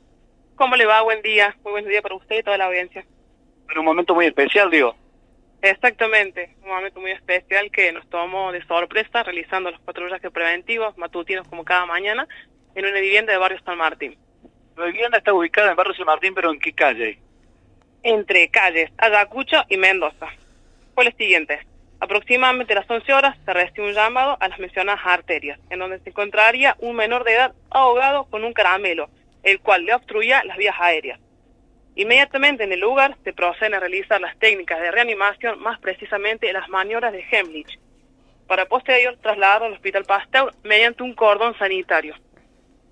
¿Cómo 0.55 0.75
le 0.75 0.85
va? 0.85 1.01
Buen 1.01 1.21
día. 1.21 1.55
Muy 1.63 1.73
buen 1.73 1.87
día 1.87 2.01
para 2.01 2.15
usted 2.15 2.37
y 2.37 2.43
toda 2.43 2.57
la 2.57 2.65
audiencia. 2.65 3.05
En 3.69 3.79
un 3.79 3.85
momento 3.85 4.15
muy 4.15 4.27
especial, 4.27 4.69
digo. 4.69 4.95
Exactamente, 5.65 6.55
un 6.61 6.69
momento 6.69 6.99
muy 7.01 7.09
especial 7.09 7.71
que 7.71 7.91
nos 7.91 8.07
tomó 8.07 8.51
de 8.51 8.63
sorpresa 8.67 9.23
realizando 9.23 9.71
los 9.71 9.79
patrullajes 9.81 10.29
preventivos 10.29 10.95
matutinos 10.95 11.47
como 11.47 11.65
cada 11.65 11.87
mañana 11.87 12.27
en 12.75 12.85
una 12.85 12.99
vivienda 12.99 13.31
de 13.33 13.39
barrio 13.39 13.59
San 13.65 13.79
Martín. 13.79 14.15
La 14.77 14.85
vivienda 14.85 15.17
está 15.17 15.33
ubicada 15.33 15.71
en 15.71 15.75
barrio 15.75 15.95
San 15.95 16.05
Martín, 16.05 16.35
pero 16.35 16.51
¿en 16.51 16.59
qué 16.59 16.71
calle? 16.71 17.17
Entre 18.03 18.47
calles 18.49 18.91
Ayacucho 18.99 19.63
y 19.67 19.77
Mendoza. 19.77 20.27
Fue 20.93 21.05
lo 21.05 21.11
siguiente. 21.17 21.65
Aproximadamente 21.99 22.73
a 22.73 22.81
las 22.81 22.89
11 22.91 23.13
horas 23.13 23.35
se 23.43 23.51
recibió 23.51 23.85
un 23.85 23.95
llamado 23.95 24.37
a 24.39 24.47
las 24.47 24.59
mencionadas 24.59 25.01
arterias, 25.03 25.59
en 25.71 25.79
donde 25.79 25.97
se 26.01 26.09
encontraría 26.09 26.75
un 26.77 26.95
menor 26.95 27.23
de 27.23 27.33
edad 27.33 27.55
ahogado 27.71 28.25
con 28.25 28.43
un 28.43 28.53
caramelo, 28.53 29.09
el 29.41 29.59
cual 29.61 29.83
le 29.83 29.95
obstruía 29.95 30.43
las 30.43 30.57
vías 30.57 30.75
aéreas. 30.79 31.19
Inmediatamente 31.95 32.65
en 32.65 32.73
el 32.73 32.81
lugar 32.81 33.15
se 33.23 33.31
proceden 33.31 33.73
a 33.73 33.79
realizar 33.79 34.19
las 34.19 34.37
técnicas 34.37 34.81
de 34.81 34.91
reanimación, 34.91 35.59
más 35.61 35.79
precisamente 35.79 36.51
las 36.51 36.67
maniobras 36.67 37.13
de 37.13 37.23
Hemlich, 37.31 37.79
para 38.47 38.65
posterior 38.65 39.17
trasladarlo 39.21 39.67
al 39.67 39.73
Hospital 39.73 40.03
Pasteur 40.03 40.53
mediante 40.63 41.03
un 41.03 41.13
cordón 41.13 41.57
sanitario. 41.57 42.15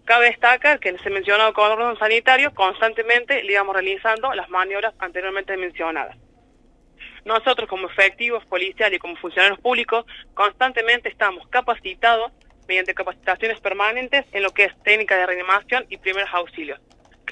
Cabe 0.06 0.28
destacar 0.28 0.80
que 0.80 0.90
en 0.90 0.96
ese 0.96 1.10
mencionado 1.10 1.54
cordón 1.54 1.98
sanitario 2.00 2.54
constantemente 2.54 3.44
le 3.44 3.54
íbamos 3.54 3.76
realizando 3.76 4.34
las 4.34 4.50
maniobras 4.50 4.94
anteriormente 5.00 5.58
mencionadas. 5.58 6.18
Nosotros 7.26 7.70
como 7.70 7.88
efectivos 7.88 8.46
policiales 8.46 8.98
y 8.98 9.00
como 9.00 9.18
funcionarios 9.18 9.60
públicos 9.60 10.06
constantemente 10.34 11.10
estamos 11.10 11.48
capacitados 11.50 12.32
mediante 12.68 12.94
capacitaciones 12.94 13.60
permanentes 13.60 14.26
en 14.32 14.44
lo 14.44 14.52
que 14.52 14.66
es 14.66 14.84
técnica 14.84 15.18
de 15.18 15.26
reanimación 15.26 15.86
y 15.90 15.98
primeros 15.98 16.30
auxilios, 16.34 16.80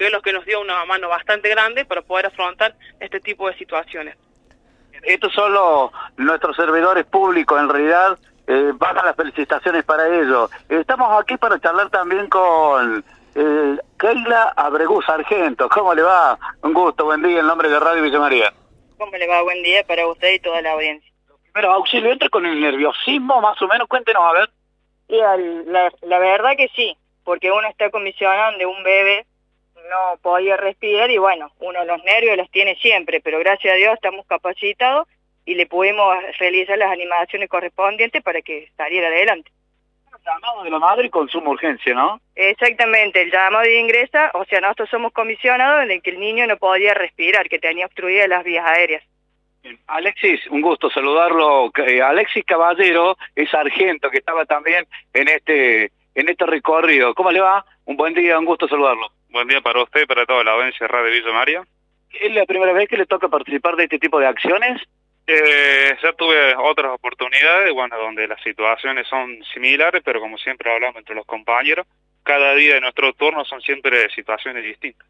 que 0.02 0.06
es 0.08 0.12
lo 0.12 0.20
que 0.20 0.32
nos 0.32 0.44
dio 0.44 0.60
una 0.60 0.84
mano 0.84 1.08
bastante 1.08 1.48
grande 1.48 1.84
para 1.84 2.02
poder 2.02 2.26
afrontar 2.26 2.74
este 2.98 3.20
tipo 3.20 3.48
de 3.48 3.56
situaciones. 3.56 4.16
Estos 5.04 5.32
son 5.32 5.52
los, 5.52 5.92
nuestros 6.16 6.56
servidores 6.56 7.04
públicos, 7.04 7.60
en 7.60 7.68
realidad 7.68 8.18
eh, 8.48 8.72
van 8.74 8.96
las 8.96 9.14
felicitaciones 9.14 9.84
para 9.84 10.08
ellos. 10.08 10.50
Estamos 10.68 11.22
aquí 11.22 11.36
para 11.36 11.60
charlar 11.60 11.88
también 11.90 12.28
con 12.28 13.04
eh, 13.36 13.76
Keila 13.96 14.52
Abregú 14.56 15.00
Sargento. 15.02 15.68
¿Cómo 15.68 15.94
le 15.94 16.02
va? 16.02 16.36
Un 16.64 16.74
gusto, 16.74 17.04
buen 17.04 17.22
día, 17.22 17.38
en 17.38 17.46
nombre 17.46 17.68
de 17.68 17.78
Radio 17.78 18.02
Villa 18.02 18.18
María. 18.18 18.52
¿Cómo 18.98 19.16
le 19.16 19.28
va? 19.28 19.42
Buen 19.42 19.62
día 19.62 19.84
para 19.86 20.04
usted 20.08 20.32
y 20.32 20.40
toda 20.40 20.60
la 20.62 20.72
audiencia. 20.72 21.12
Primero, 21.52 21.74
auxilio, 21.74 22.10
entra 22.10 22.28
con 22.28 22.44
el 22.44 22.60
nerviosismo, 22.60 23.40
más 23.40 23.62
o 23.62 23.68
menos, 23.68 23.86
cuéntenos, 23.86 24.24
a 24.24 24.32
ver. 24.32 24.50
Y 25.06 25.18
la, 25.70 25.92
la 26.00 26.18
verdad 26.18 26.56
que 26.56 26.68
sí, 26.74 26.96
porque 27.22 27.52
uno 27.52 27.68
está 27.68 27.88
comisionado 27.90 28.58
de 28.58 28.66
un 28.66 28.82
bebé, 28.82 29.26
no 29.88 30.18
podía 30.22 30.56
respirar 30.56 31.10
y 31.10 31.18
bueno, 31.18 31.52
uno 31.60 31.84
los 31.84 32.02
nervios 32.04 32.36
los 32.36 32.50
tiene 32.50 32.76
siempre, 32.76 33.20
pero 33.20 33.38
gracias 33.38 33.74
a 33.74 33.76
Dios 33.76 33.94
estamos 33.94 34.26
capacitados 34.26 35.08
y 35.44 35.54
le 35.54 35.66
pudimos 35.66 36.16
realizar 36.38 36.78
las 36.78 36.92
animaciones 36.92 37.48
correspondientes 37.48 38.22
para 38.22 38.42
que 38.42 38.70
saliera 38.76 39.08
adelante. 39.08 39.50
Llamado 40.24 40.62
de 40.62 40.70
la 40.70 40.78
madre 40.78 41.10
con 41.10 41.28
suma 41.28 41.50
urgencia, 41.50 41.94
¿no? 41.94 42.20
Exactamente, 42.36 43.22
el 43.22 43.32
llamado 43.32 43.64
de 43.64 43.80
ingresa, 43.80 44.30
o 44.34 44.44
sea, 44.44 44.60
nosotros 44.60 44.88
somos 44.88 45.12
comisionados 45.12 45.90
en 45.90 46.00
que 46.00 46.10
el 46.10 46.20
niño 46.20 46.46
no 46.46 46.58
podía 46.58 46.94
respirar, 46.94 47.48
que 47.48 47.58
tenía 47.58 47.86
obstruidas 47.86 48.28
las 48.28 48.44
vías 48.44 48.64
aéreas. 48.64 49.02
Alexis, 49.88 50.46
un 50.48 50.60
gusto 50.60 50.90
saludarlo. 50.90 51.72
Eh, 51.86 52.00
Alexis 52.02 52.44
Caballero 52.44 53.16
es 53.34 53.50
sargento 53.50 54.10
que 54.10 54.18
estaba 54.18 54.44
también 54.44 54.86
en 55.12 55.28
este 55.28 55.90
en 56.14 56.28
este 56.28 56.46
recorrido. 56.46 57.14
¿Cómo 57.14 57.30
le 57.30 57.40
va? 57.40 57.64
Un 57.86 57.96
buen 57.96 58.14
día, 58.14 58.38
un 58.38 58.44
gusto 58.44 58.68
saludarlo. 58.68 59.08
Buen 59.32 59.48
día 59.48 59.62
para 59.62 59.82
usted 59.82 60.02
y 60.02 60.06
para 60.06 60.26
toda 60.26 60.44
la 60.44 60.52
audiencia 60.52 60.86
de 60.86 60.92
Radio 60.92 61.10
Villa 61.10 61.32
María. 61.32 61.62
¿Es 62.12 62.34
la 62.34 62.44
primera 62.44 62.74
vez 62.74 62.86
que 62.86 62.98
le 62.98 63.06
toca 63.06 63.28
participar 63.28 63.76
de 63.76 63.84
este 63.84 63.98
tipo 63.98 64.20
de 64.20 64.26
acciones? 64.26 64.82
Eh, 65.26 65.96
ya 66.02 66.12
tuve 66.12 66.54
otras 66.56 66.92
oportunidades, 66.92 67.72
bueno, 67.72 67.96
donde 67.96 68.28
las 68.28 68.42
situaciones 68.42 69.08
son 69.08 69.42
similares, 69.54 70.02
pero 70.04 70.20
como 70.20 70.36
siempre 70.36 70.70
hablamos 70.70 70.98
entre 70.98 71.14
los 71.14 71.24
compañeros, 71.24 71.86
cada 72.22 72.54
día 72.54 72.74
de 72.74 72.82
nuestro 72.82 73.14
turno 73.14 73.42
son 73.46 73.62
siempre 73.62 74.10
situaciones 74.10 74.64
distintas. 74.64 75.08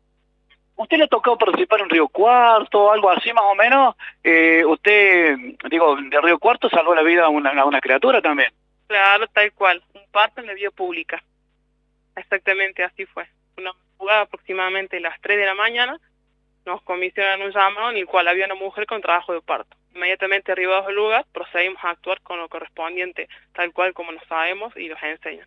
¿Usted 0.76 0.98
le 0.98 1.04
ha 1.04 1.08
tocado 1.08 1.36
participar 1.36 1.80
en 1.80 1.90
Río 1.90 2.06
Cuarto, 2.06 2.92
algo 2.92 3.10
así 3.10 3.32
más 3.32 3.44
o 3.44 3.56
menos? 3.56 3.96
Eh, 4.22 4.64
usted, 4.64 5.36
digo, 5.68 5.96
de 5.96 6.20
Río 6.20 6.38
Cuarto 6.38 6.70
salvó 6.70 6.94
la 6.94 7.02
vida 7.02 7.24
a 7.24 7.28
una, 7.28 7.50
a 7.50 7.64
una 7.64 7.80
criatura 7.80 8.22
también. 8.22 8.52
Claro, 8.86 9.26
tal 9.26 9.52
cual, 9.52 9.82
un 9.94 10.02
parto 10.12 10.40
en 10.40 10.46
la 10.46 10.54
vía 10.54 10.70
pública. 10.70 11.20
Exactamente 12.14 12.84
así 12.84 13.04
fue. 13.06 13.26
Una 13.56 13.72
aproximadamente 14.10 15.00
las 15.00 15.20
3 15.20 15.38
de 15.38 15.46
la 15.46 15.54
mañana, 15.54 15.98
nos 16.64 16.82
comisionan 16.82 17.42
un 17.42 17.52
llamado 17.52 17.90
en 17.90 17.96
el 17.96 18.06
cual 18.06 18.28
había 18.28 18.46
una 18.46 18.54
mujer 18.54 18.86
con 18.86 19.00
trabajo 19.00 19.32
de 19.32 19.40
parto. 19.40 19.76
Inmediatamente 19.94 20.52
arribados 20.52 20.86
al 20.86 20.94
lugar, 20.94 21.26
procedimos 21.32 21.82
a 21.84 21.90
actuar 21.90 22.20
con 22.22 22.38
lo 22.38 22.48
correspondiente, 22.48 23.28
tal 23.52 23.72
cual 23.72 23.92
como 23.92 24.12
nos 24.12 24.24
sabemos 24.26 24.74
y 24.76 24.88
nos 24.88 25.02
enseñan. 25.02 25.46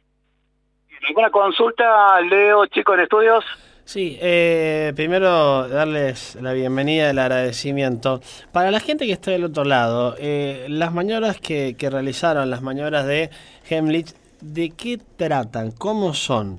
¿Alguna 1.07 1.29
consulta, 1.29 2.19
Leo, 2.21 2.65
chicos 2.67 2.95
en 2.95 3.01
estudios? 3.01 3.45
Sí, 3.85 4.17
eh, 4.19 4.93
primero 4.95 5.67
darles 5.67 6.35
la 6.41 6.53
bienvenida, 6.53 7.11
el 7.11 7.19
agradecimiento. 7.19 8.19
Para 8.51 8.71
la 8.71 8.79
gente 8.79 9.05
que 9.05 9.11
está 9.11 9.31
del 9.31 9.43
otro 9.43 9.63
lado, 9.63 10.15
eh, 10.17 10.65
las 10.69 10.91
maniobras 10.91 11.39
que, 11.39 11.75
que 11.77 11.89
realizaron, 11.91 12.49
las 12.49 12.63
maniobras 12.63 13.05
de 13.05 13.29
Hemlich, 13.69 14.15
¿de 14.41 14.71
qué 14.71 14.97
tratan? 15.17 15.71
¿Cómo 15.71 16.15
son? 16.15 16.57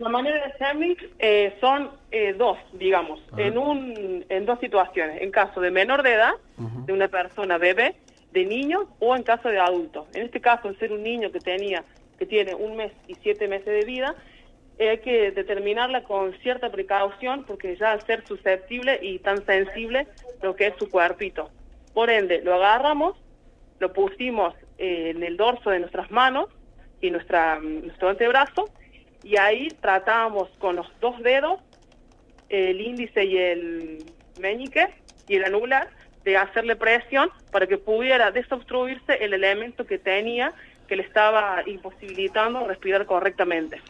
Las 0.00 0.10
maniobras 0.10 0.58
de 0.58 0.64
Hemlich 0.64 1.10
eh, 1.18 1.54
son 1.60 1.90
eh, 2.10 2.32
dos, 2.32 2.56
digamos, 2.72 3.20
en, 3.36 3.58
un, 3.58 4.24
en 4.30 4.46
dos 4.46 4.58
situaciones. 4.58 5.20
En 5.20 5.30
caso 5.30 5.60
de 5.60 5.70
menor 5.70 6.02
de 6.02 6.14
edad, 6.14 6.32
de 6.56 6.92
una 6.94 7.08
persona 7.08 7.58
bebé, 7.58 7.96
de 8.32 8.46
niño 8.46 8.88
o 8.98 9.14
en 9.14 9.22
caso 9.22 9.50
de 9.50 9.60
adulto. 9.60 10.06
En 10.14 10.22
este 10.22 10.40
caso, 10.40 10.68
al 10.68 10.78
ser 10.78 10.92
un 10.92 11.02
niño 11.02 11.30
que 11.30 11.40
tenía 11.40 11.84
que 12.18 12.24
tiene 12.24 12.54
un 12.54 12.76
mes 12.76 12.92
y 13.08 13.14
siete 13.16 13.46
meses 13.46 13.66
de 13.66 13.84
vida, 13.84 14.14
eh, 14.78 14.88
hay 14.88 14.98
que 14.98 15.32
determinarla 15.32 16.04
con 16.04 16.32
cierta 16.38 16.70
precaución 16.70 17.44
porque 17.44 17.76
ya 17.76 17.92
al 17.92 18.00
ser 18.06 18.26
susceptible 18.26 18.98
y 19.02 19.18
tan 19.18 19.44
sensible 19.44 20.06
lo 20.40 20.56
que 20.56 20.68
es 20.68 20.74
su 20.78 20.88
cuerpito. 20.88 21.50
Por 21.92 22.08
ende, 22.08 22.40
lo 22.42 22.54
agarramos, 22.54 23.18
lo 23.78 23.92
pusimos 23.92 24.54
eh, 24.78 25.10
en 25.14 25.22
el 25.22 25.36
dorso 25.36 25.68
de 25.68 25.80
nuestras 25.80 26.10
manos 26.10 26.48
y 27.02 27.10
nuestra, 27.10 27.60
nuestro 27.60 28.08
antebrazo 28.08 28.70
y 29.22 29.36
ahí 29.36 29.68
tratábamos 29.80 30.48
con 30.58 30.76
los 30.76 30.86
dos 31.00 31.20
dedos, 31.22 31.60
el 32.48 32.80
índice 32.80 33.24
y 33.24 33.36
el 33.36 34.04
meñique 34.40 34.88
y 35.28 35.36
el 35.36 35.44
anular, 35.44 35.88
de 36.24 36.36
hacerle 36.36 36.76
presión 36.76 37.30
para 37.50 37.66
que 37.66 37.78
pudiera 37.78 38.30
desobstruirse 38.30 39.24
el 39.24 39.32
elemento 39.32 39.86
que 39.86 39.98
tenía 39.98 40.52
que 40.86 40.96
le 40.96 41.02
estaba 41.02 41.62
imposibilitando 41.66 42.66
respirar 42.66 43.06
correctamente. 43.06 43.80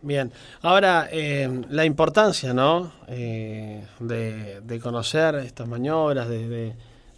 Bien, 0.00 0.32
ahora 0.62 1.08
eh, 1.10 1.62
la 1.70 1.84
importancia, 1.84 2.54
¿no? 2.54 2.92
Eh, 3.08 3.84
de, 3.98 4.80
conocer 4.80 5.34
estas 5.34 5.66
maniobras, 5.66 6.28
de, 6.28 6.48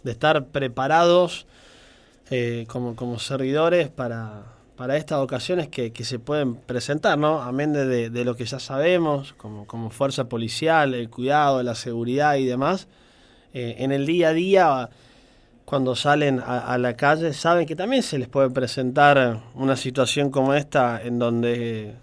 de, 0.01 0.11
estar 0.11 0.45
preparados 0.47 1.45
eh, 2.31 2.65
como, 2.67 2.95
como 2.95 3.19
servidores 3.19 3.89
para, 3.89 4.45
para 4.81 4.97
estas 4.97 5.19
ocasiones 5.19 5.67
que, 5.67 5.93
que, 5.93 6.03
se 6.03 6.17
pueden 6.17 6.55
presentar, 6.55 7.15
¿no? 7.15 7.39
Amén 7.39 7.71
de, 7.71 8.09
de, 8.09 8.25
lo 8.25 8.35
que 8.35 8.45
ya 8.45 8.57
sabemos, 8.57 9.33
como, 9.37 9.67
como 9.67 9.91
fuerza 9.91 10.23
policial, 10.23 10.95
el 10.95 11.07
cuidado, 11.07 11.61
la 11.61 11.75
seguridad 11.75 12.33
y 12.37 12.47
demás. 12.47 12.87
en 13.53 13.91
el 13.91 14.07
día 14.07 14.29
a 14.29 14.33
día 14.33 14.89
cuando 15.65 15.95
salen 15.95 16.41
a, 16.43 16.75
la 16.79 16.95
calle 16.95 17.31
saben 17.31 17.67
que 17.67 17.75
también 17.75 18.01
se 18.01 18.17
les 18.17 18.27
puede 18.27 18.49
presentar 18.49 19.41
una 19.53 19.75
situación 19.75 20.31
como 20.31 20.55
esta 20.55 20.99
en 20.99 21.19
donde 21.19 21.93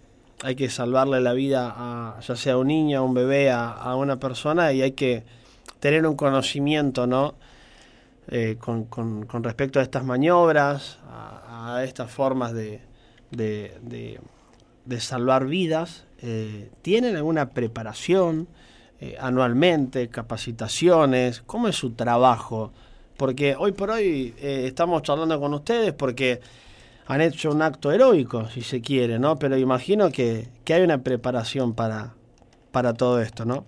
hay 0.45 0.55
que 0.55 0.71
salvarle 0.71 1.21
la 1.21 1.33
vida 1.33 1.75
a 1.77 2.21
ya 2.21 2.37
sea 2.37 2.53
a 2.53 2.59
un 2.59 2.69
niño, 2.69 3.01
a 3.01 3.03
un 3.03 3.13
bebé, 3.13 3.51
a, 3.51 3.93
una 3.97 4.21
persona 4.21 4.73
y 4.73 4.83
hay 4.83 4.93
que 4.93 5.25
tener 5.81 6.07
un 6.07 6.15
conocimiento, 6.15 7.09
¿no? 7.09 7.35
Eh, 8.31 8.57
con, 8.59 8.85
con, 8.85 9.43
respecto 9.43 9.81
a 9.81 9.83
estas 9.83 10.05
maniobras, 10.05 10.99
a, 11.09 11.83
estas 11.83 12.11
formas 12.11 12.53
de, 12.53 12.81
salvar 14.99 15.47
vidas. 15.47 16.05
Eh, 16.21 16.71
¿Tienen 16.83 17.17
alguna 17.17 17.51
preparación 17.51 18.49
eh, 19.01 19.17
anualmente, 19.19 20.09
capacitaciones? 20.09 21.41
¿Cómo 21.47 21.69
es 21.69 21.77
su 21.77 21.93
trabajo? 21.93 22.73
porque 23.17 23.57
hoy 23.57 23.73
por 23.73 23.91
hoy 23.91 24.33
estamos 24.39 25.03
charlando 25.03 25.41
con 25.41 25.53
ustedes 25.53 25.93
porque 25.93 26.41
han 27.09 27.21
hecho 27.21 27.51
un 27.51 27.63
acto 27.63 27.91
heroico, 27.91 28.49
si 28.49 28.63
se 28.63 28.81
quiere, 28.81 29.19
¿no? 29.19 29.41
Pero 29.41 29.57
imagino 29.57 30.13
que, 30.13 30.47
que 30.63 30.75
hay 30.75 30.83
una 30.83 30.99
preparación 31.03 31.75
para, 31.75 32.15
para 32.71 32.95
todo 32.95 33.21
esto, 33.21 33.45
¿no? 33.45 33.65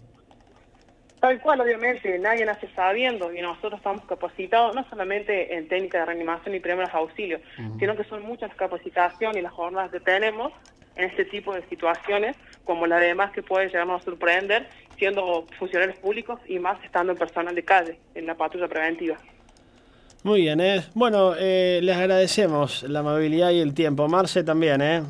Tal 1.21 1.39
cual, 1.41 1.61
obviamente, 1.61 2.19
nadie 2.19 2.47
nace 2.47 2.67
sabiendo 2.75 3.33
y 3.33 3.43
nosotros 3.43 3.75
estamos 3.75 4.05
capacitados 4.07 4.75
no 4.75 4.89
solamente 4.89 5.55
en 5.55 5.69
técnica 5.69 5.99
de 6.01 6.07
reanimación 6.07 6.55
y 6.55 6.61
primeros 6.61 6.93
auxilios, 6.95 7.43
sino 7.79 7.95
que 7.95 8.05
son 8.05 8.23
muchas 8.23 8.49
las 8.49 8.57
capacitaciones 8.57 9.37
y 9.37 9.43
las 9.43 9.53
jornadas 9.53 9.91
que 9.91 10.01
tenemos 10.01 10.53
en 10.97 11.05
este 11.05 11.27
tipo 11.27 11.55
de 11.55 11.63
situaciones, 11.69 12.37
como 12.65 12.87
la 12.87 12.99
demás 12.99 13.33
que 13.33 13.43
puede 13.43 13.67
llegarnos 13.67 14.01
a 14.01 14.05
sorprender 14.05 14.69
siendo 14.99 15.47
funcionarios 15.59 15.99
públicos 15.99 16.39
y 16.47 16.59
más 16.59 16.83
estando 16.85 17.13
en 17.13 17.19
personal 17.19 17.55
de 17.55 17.65
calle, 17.65 17.99
en 18.15 18.27
la 18.27 18.35
patrulla 18.35 18.69
preventiva. 18.69 19.17
Muy 20.23 20.43
bien, 20.43 20.61
¿eh? 20.61 20.85
Bueno, 20.95 21.35
eh, 21.39 21.81
les 21.83 21.97
agradecemos 21.97 22.83
la 22.83 23.01
amabilidad 23.01 23.51
y 23.51 23.61
el 23.61 23.73
tiempo. 23.73 24.07
Marce 24.09 24.45
también, 24.45 24.83
¿eh? 24.83 25.03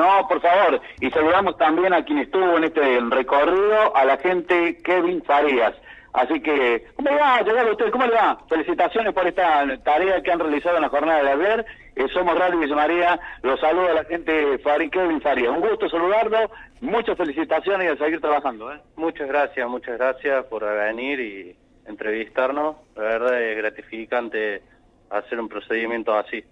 No, 0.00 0.26
por 0.26 0.40
favor. 0.40 0.80
Y 0.98 1.10
saludamos 1.10 1.58
también 1.58 1.92
a 1.92 2.02
quien 2.02 2.20
estuvo 2.20 2.56
en 2.56 2.64
este 2.64 3.00
recorrido, 3.10 3.94
a 3.94 4.06
la 4.06 4.16
gente 4.16 4.78
Kevin 4.82 5.22
Farías. 5.24 5.74
Así 6.14 6.40
que, 6.40 6.86
¿cómo 6.96 7.10
le 7.10 7.16
va? 7.16 7.42
Llegar 7.42 7.68
a 7.68 7.70
usted, 7.70 7.90
¿cómo 7.90 8.06
le 8.06 8.14
va? 8.14 8.38
Felicitaciones 8.48 9.12
por 9.12 9.26
esta 9.26 9.66
tarea 9.84 10.22
que 10.22 10.32
han 10.32 10.38
realizado 10.38 10.76
en 10.76 10.82
la 10.82 10.88
jornada 10.88 11.22
de 11.22 11.30
ayer. 11.32 11.66
Eh, 11.96 12.06
somos 12.14 12.38
Radio 12.38 12.60
Villa 12.60 12.74
María, 12.74 13.20
los 13.42 13.60
saludo 13.60 13.90
a 13.90 13.94
la 13.94 14.04
gente 14.04 14.58
Fari, 14.60 14.88
Kevin 14.88 15.20
Faría. 15.20 15.50
Un 15.50 15.60
gusto 15.60 15.86
saludarlo, 15.90 16.50
muchas 16.80 17.18
felicitaciones 17.18 17.86
y 17.86 17.90
a 17.90 17.96
seguir 18.02 18.22
trabajando. 18.22 18.72
¿eh? 18.72 18.80
Muchas 18.96 19.28
gracias, 19.28 19.68
muchas 19.68 19.98
gracias 19.98 20.46
por 20.46 20.64
venir 20.64 21.20
y 21.20 21.56
entrevistarnos. 21.84 22.76
La 22.96 23.02
verdad 23.02 23.42
es 23.42 23.56
gratificante 23.58 24.62
hacer 25.10 25.38
un 25.38 25.48
procedimiento 25.50 26.14
así. 26.14 26.42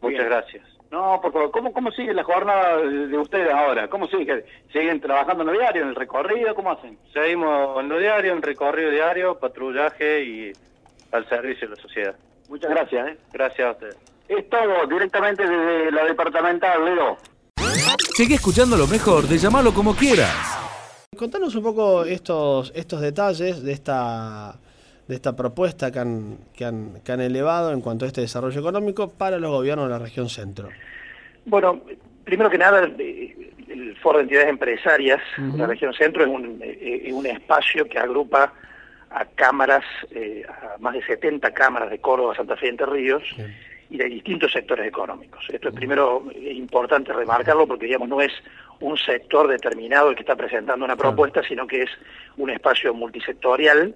Muchas 0.00 0.24
gracias. 0.24 0.77
No, 0.90 1.20
por 1.20 1.32
favor, 1.32 1.50
¿cómo, 1.50 1.72
¿cómo 1.72 1.90
sigue 1.90 2.14
la 2.14 2.24
jornada 2.24 2.78
de 2.78 3.18
ustedes 3.18 3.52
ahora? 3.52 3.88
¿Cómo 3.88 4.06
sigue? 4.08 4.44
¿Siguen 4.72 5.00
trabajando 5.00 5.42
en 5.42 5.48
lo 5.48 5.52
diario, 5.52 5.82
en 5.82 5.88
el 5.88 5.94
recorrido? 5.94 6.54
¿Cómo 6.54 6.70
hacen? 6.70 6.98
Seguimos 7.12 7.78
en 7.80 7.88
lo 7.90 7.98
diario, 7.98 8.32
en 8.32 8.40
recorrido 8.40 8.90
diario, 8.90 9.38
patrullaje 9.38 10.24
y 10.24 10.52
al 11.12 11.28
servicio 11.28 11.68
de 11.68 11.76
la 11.76 11.82
sociedad. 11.82 12.14
Muchas 12.48 12.70
gracias. 12.70 13.08
¿eh? 13.08 13.18
Gracias 13.32 13.68
a 13.68 13.72
ustedes. 13.72 13.96
Es 14.28 14.48
todo, 14.48 14.86
directamente 14.86 15.46
desde 15.46 15.92
la 15.92 16.04
departamental, 16.04 16.84
Leo. 16.84 17.18
Sigue 18.14 18.34
escuchando 18.36 18.76
lo 18.76 18.86
mejor 18.86 19.24
de 19.24 19.38
llamarlo 19.38 19.72
como 19.72 19.94
quieras. 19.94 20.58
Contanos 21.16 21.54
un 21.54 21.62
poco 21.62 22.04
estos, 22.04 22.72
estos 22.74 23.00
detalles 23.00 23.62
de 23.62 23.72
esta 23.72 24.58
de 25.08 25.14
esta 25.14 25.34
propuesta 25.34 25.90
que 25.90 25.98
han, 25.98 26.38
que, 26.54 26.66
han, 26.66 27.00
que 27.02 27.12
han 27.12 27.20
elevado 27.20 27.72
en 27.72 27.80
cuanto 27.80 28.04
a 28.04 28.08
este 28.08 28.20
desarrollo 28.20 28.60
económico 28.60 29.10
para 29.10 29.38
los 29.38 29.50
gobiernos 29.50 29.86
de 29.86 29.90
la 29.90 29.98
región 29.98 30.28
centro? 30.28 30.68
Bueno, 31.46 31.80
primero 32.24 32.50
que 32.50 32.58
nada, 32.58 32.80
el 32.84 33.96
Foro 34.02 34.18
de 34.18 34.24
Entidades 34.24 34.50
Empresarias 34.50 35.20
de 35.38 35.58
la 35.58 35.66
región 35.66 35.94
centro 35.94 36.22
es 36.22 36.28
un, 36.28 36.60
eh, 36.62 37.10
un 37.12 37.26
espacio 37.26 37.88
que 37.88 37.98
agrupa 37.98 38.52
a 39.10 39.24
cámaras, 39.24 39.84
eh, 40.10 40.44
a 40.46 40.76
más 40.78 40.92
de 40.92 41.02
70 41.02 41.52
cámaras 41.52 41.88
de 41.88 41.98
Córdoba, 41.98 42.34
Santa 42.36 42.56
Fe 42.56 42.66
y 42.66 42.68
Entre 42.68 42.86
Ríos, 42.86 43.22
y 43.90 43.96
de 43.96 44.04
distintos 44.04 44.52
sectores 44.52 44.86
económicos. 44.86 45.42
Esto 45.50 45.70
es 45.70 45.74
primero 45.74 46.24
importante 46.34 47.14
remarcarlo 47.14 47.66
porque, 47.66 47.86
digamos, 47.86 48.10
no 48.10 48.20
es 48.20 48.32
un 48.80 48.98
sector 48.98 49.48
determinado 49.48 50.10
el 50.10 50.14
que 50.14 50.20
está 50.20 50.36
presentando 50.36 50.84
una 50.84 50.96
propuesta, 50.96 51.42
sino 51.42 51.66
que 51.66 51.84
es 51.84 51.90
un 52.36 52.50
espacio 52.50 52.92
multisectorial 52.92 53.94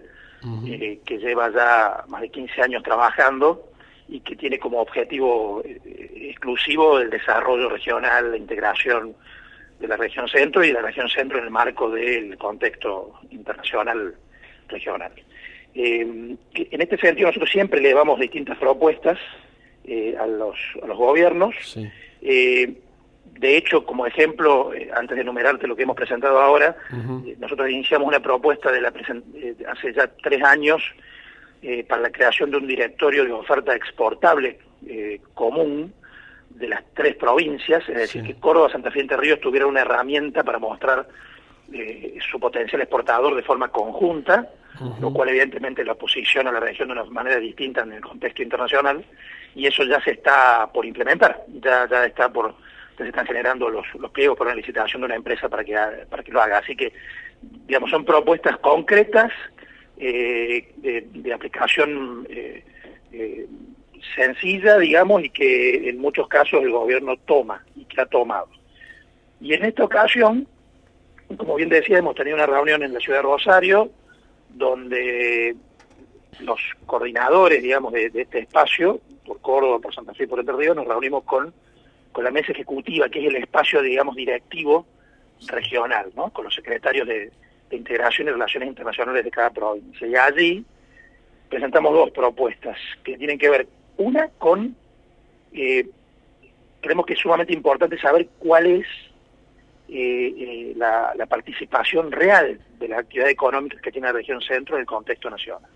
eh, 0.66 0.98
que 1.04 1.18
lleva 1.18 1.50
ya 1.52 2.04
más 2.08 2.20
de 2.20 2.28
15 2.30 2.62
años 2.62 2.82
trabajando 2.82 3.68
y 4.08 4.20
que 4.20 4.34
tiene 4.34 4.58
como 4.58 4.80
objetivo 4.80 5.62
eh, 5.64 6.28
exclusivo 6.30 6.98
el 6.98 7.10
desarrollo 7.10 7.68
regional, 7.68 8.32
la 8.32 8.36
integración 8.36 9.14
de 9.78 9.88
la 9.88 9.96
región 9.96 10.28
centro 10.28 10.64
y 10.64 10.68
de 10.68 10.74
la 10.74 10.82
región 10.82 11.08
centro 11.08 11.38
en 11.38 11.44
el 11.44 11.50
marco 11.50 11.90
del 11.90 12.36
contexto 12.38 13.14
internacional 13.30 14.14
regional. 14.68 15.12
Eh, 15.74 16.00
en 16.00 16.80
este 16.80 16.98
sentido 16.98 17.28
nosotros 17.28 17.50
siempre 17.50 17.80
le 17.80 17.94
damos 17.94 18.18
distintas 18.18 18.58
propuestas 18.58 19.18
a, 20.18 20.26
los, 20.26 20.56
a 20.82 20.86
los 20.86 20.98
gobiernos. 20.98 21.76
De 23.38 23.56
hecho, 23.56 23.84
como 23.84 24.06
ejemplo, 24.06 24.72
eh, 24.74 24.90
antes 24.94 25.16
de 25.16 25.22
enumerarte 25.22 25.66
lo 25.66 25.74
que 25.74 25.82
hemos 25.82 25.96
presentado 25.96 26.38
ahora, 26.38 26.76
eh, 27.26 27.36
nosotros 27.38 27.68
iniciamos 27.70 28.06
una 28.06 28.20
propuesta 28.20 28.70
de 28.70 28.80
la 28.80 28.92
eh, 29.34 29.56
hace 29.68 29.92
ya 29.92 30.08
tres 30.22 30.42
años 30.42 30.82
para 31.88 32.02
la 32.02 32.10
creación 32.10 32.50
de 32.50 32.56
un 32.56 32.66
directorio 32.66 33.24
de 33.24 33.30
oferta 33.30 33.72
exportable 33.72 34.58
común 35.32 35.94
de 36.50 36.66
las 36.66 36.82
tres 36.92 37.14
provincias, 37.14 37.88
es 37.88 37.96
decir, 37.96 38.24
que 38.24 38.34
Córdoba, 38.34 38.68
Santa 38.68 38.90
Fe 38.90 38.98
y 38.98 39.02
Entre 39.02 39.16
Ríos 39.16 39.40
tuvieran 39.40 39.68
una 39.68 39.82
herramienta 39.82 40.42
para 40.42 40.58
mostrar 40.58 41.06
su 42.28 42.40
potencial 42.40 42.82
exportador 42.82 43.36
de 43.36 43.44
forma 43.44 43.68
conjunta, 43.68 44.48
lo 45.00 45.12
cual 45.12 45.28
evidentemente 45.28 45.84
lo 45.84 45.96
posiciona 45.96 46.50
a 46.50 46.54
la 46.54 46.58
región 46.58 46.88
de 46.88 46.94
una 46.94 47.04
manera 47.04 47.36
distinta 47.36 47.82
en 47.82 47.92
el 47.92 48.00
contexto 48.00 48.42
internacional, 48.42 49.04
y 49.54 49.68
eso 49.68 49.84
ya 49.84 50.02
se 50.02 50.10
está 50.10 50.68
por 50.72 50.84
implementar, 50.84 51.44
ya, 51.62 51.88
ya 51.88 52.06
está 52.06 52.28
por 52.28 52.56
se 52.96 53.08
están 53.08 53.26
generando 53.26 53.68
los, 53.68 53.86
los 53.98 54.10
pliegos 54.10 54.36
por 54.36 54.46
una 54.46 54.56
licitación 54.56 55.02
de 55.02 55.06
una 55.06 55.16
empresa 55.16 55.48
para 55.48 55.64
que, 55.64 55.74
para 56.08 56.22
que 56.22 56.32
lo 56.32 56.40
haga. 56.40 56.58
Así 56.58 56.76
que, 56.76 56.92
digamos, 57.66 57.90
son 57.90 58.04
propuestas 58.04 58.58
concretas 58.58 59.32
eh, 59.96 60.72
de, 60.76 61.32
aplicación 61.32 62.26
eh, 62.28 62.64
eh, 63.12 63.46
sencilla, 64.14 64.78
digamos, 64.78 65.22
y 65.24 65.30
que 65.30 65.88
en 65.88 65.98
muchos 65.98 66.28
casos 66.28 66.62
el 66.62 66.70
gobierno 66.70 67.16
toma 67.18 67.64
y 67.76 67.84
que 67.84 68.00
ha 68.00 68.06
tomado. 68.06 68.48
Y 69.40 69.54
en 69.54 69.64
esta 69.64 69.84
ocasión, 69.84 70.46
como 71.36 71.56
bien 71.56 71.68
decía, 71.68 71.98
hemos 71.98 72.14
tenido 72.14 72.36
una 72.36 72.46
reunión 72.46 72.82
en 72.82 72.92
la 72.92 73.00
ciudad 73.00 73.18
de 73.18 73.22
Rosario, 73.22 73.90
donde 74.50 75.56
los 76.40 76.60
coordinadores, 76.86 77.62
digamos, 77.62 77.92
de, 77.92 78.10
de 78.10 78.22
este 78.22 78.40
espacio, 78.40 79.00
por 79.24 79.40
Córdoba, 79.40 79.78
por 79.78 79.94
Santa 79.94 80.14
Fe 80.14 80.24
y 80.24 80.26
por 80.26 80.40
Entre 80.40 80.56
Ríos, 80.56 80.76
nos 80.76 80.86
reunimos 80.86 81.24
con 81.24 81.52
con 82.12 82.24
la 82.24 82.30
mesa 82.30 82.52
ejecutiva, 82.52 83.08
que 83.08 83.20
es 83.20 83.26
el 83.26 83.36
espacio, 83.36 83.82
digamos, 83.82 84.14
directivo 84.14 84.86
regional, 85.48 86.12
¿no? 86.14 86.30
Con 86.30 86.44
los 86.44 86.54
secretarios 86.54 87.08
de, 87.08 87.30
Integración 87.70 88.28
y 88.28 88.32
Relaciones 88.32 88.68
Internacionales 88.68 89.24
de 89.24 89.30
cada 89.30 89.48
provincia. 89.48 90.06
Y 90.06 90.14
allí 90.14 90.62
presentamos 91.48 91.94
dos 91.94 92.10
propuestas 92.10 92.76
que 93.02 93.16
tienen 93.16 93.38
que 93.38 93.48
ver, 93.48 93.66
una 93.96 94.28
con, 94.28 94.76
eh, 95.54 95.88
creemos 96.82 97.06
que 97.06 97.14
es 97.14 97.18
sumamente 97.18 97.54
importante 97.54 97.98
saber 97.98 98.28
cuál 98.38 98.66
es 98.66 98.86
eh, 99.88 100.34
eh, 100.36 100.72
la, 100.76 101.14
participación 101.26 102.12
real 102.12 102.60
de 102.78 102.88
la 102.88 102.98
actividad 102.98 103.30
económica 103.30 103.78
que 103.80 103.90
tiene 103.90 104.08
la 104.08 104.12
región 104.12 104.42
centro 104.42 104.76
en 104.76 104.80
el 104.80 104.86
contexto 104.86 105.30
nacional. 105.30 105.70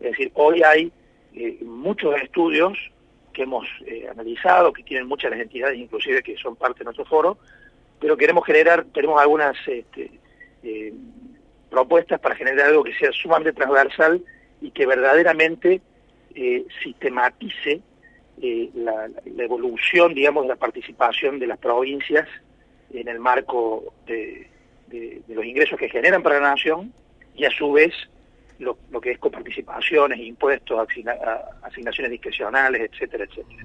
Es 0.00 0.12
decir, 0.12 0.30
hoy 0.32 0.62
hay 0.62 0.90
muchos 1.60 2.14
estudios 2.22 2.78
que 3.32 3.42
hemos 3.42 3.66
eh, 3.86 4.06
analizado, 4.10 4.72
que 4.72 4.82
tienen 4.82 5.06
muchas 5.06 5.30
las 5.30 5.40
entidades 5.40 5.78
inclusive 5.78 6.22
que 6.22 6.36
son 6.36 6.56
parte 6.56 6.80
de 6.80 6.84
nuestro 6.84 7.04
foro, 7.04 7.38
pero 7.98 8.16
queremos 8.16 8.44
generar, 8.44 8.84
tenemos 8.92 9.20
algunas 9.20 9.56
este, 9.66 10.10
eh, 10.62 10.92
propuestas 11.68 12.20
para 12.20 12.34
generar 12.34 12.66
algo 12.66 12.84
que 12.84 12.94
sea 12.94 13.12
sumamente 13.12 13.52
transversal 13.52 14.22
y 14.60 14.70
que 14.70 14.86
verdaderamente 14.86 15.80
eh, 16.34 16.64
sistematice 16.82 17.80
la, 18.74 19.10
evolución, 19.36 20.14
digamos, 20.14 20.44
de 20.44 20.48
la 20.48 20.56
participación 20.56 21.38
de 21.38 21.46
las 21.46 21.58
provincias 21.58 22.26
en 22.90 23.06
el 23.08 23.18
marco 23.18 23.92
de 24.06 24.48
los 25.28 25.44
ingresos 25.44 25.78
que 25.78 25.90
generan 25.90 26.22
para 26.22 26.40
la 26.40 26.50
nación 26.50 26.92
y 27.36 27.44
a 27.44 27.50
su 27.50 27.70
vez 27.72 27.92
lo, 28.60 29.00
que 29.00 29.12
es 29.12 29.18
coparticipaciones, 29.18 30.20
impuestos, 30.20 30.78
asignaciones 31.62 32.10
discrecionales, 32.10 32.90
etcétera, 32.92 33.24
etcétera. 33.24 33.62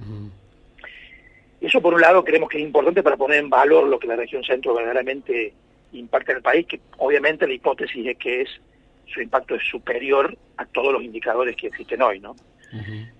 Eso 1.60 1.80
por 1.80 1.94
un 1.94 2.00
lado 2.00 2.24
creemos 2.24 2.48
que 2.48 2.58
es 2.58 2.64
importante 2.64 3.02
para 3.02 3.16
poner 3.16 3.38
en 3.38 3.50
valor 3.50 3.86
lo 3.86 3.98
que 3.98 4.06
la 4.06 4.16
región 4.16 4.42
centro 4.42 4.74
verdaderamente 4.74 5.52
impacta 5.92 6.32
en 6.32 6.38
el 6.38 6.42
país, 6.42 6.66
que 6.66 6.80
obviamente 6.98 7.46
la 7.46 7.54
hipótesis 7.54 8.06
es 8.06 8.18
que 8.18 8.42
es 8.42 8.48
su 9.06 9.20
impacto 9.20 9.54
es 9.54 9.62
superior 9.62 10.36
a 10.56 10.66
todos 10.66 10.92
los 10.92 11.02
indicadores 11.02 11.56
que 11.56 11.68
existen 11.68 12.02
hoy, 12.02 12.20
¿no? 12.20 12.34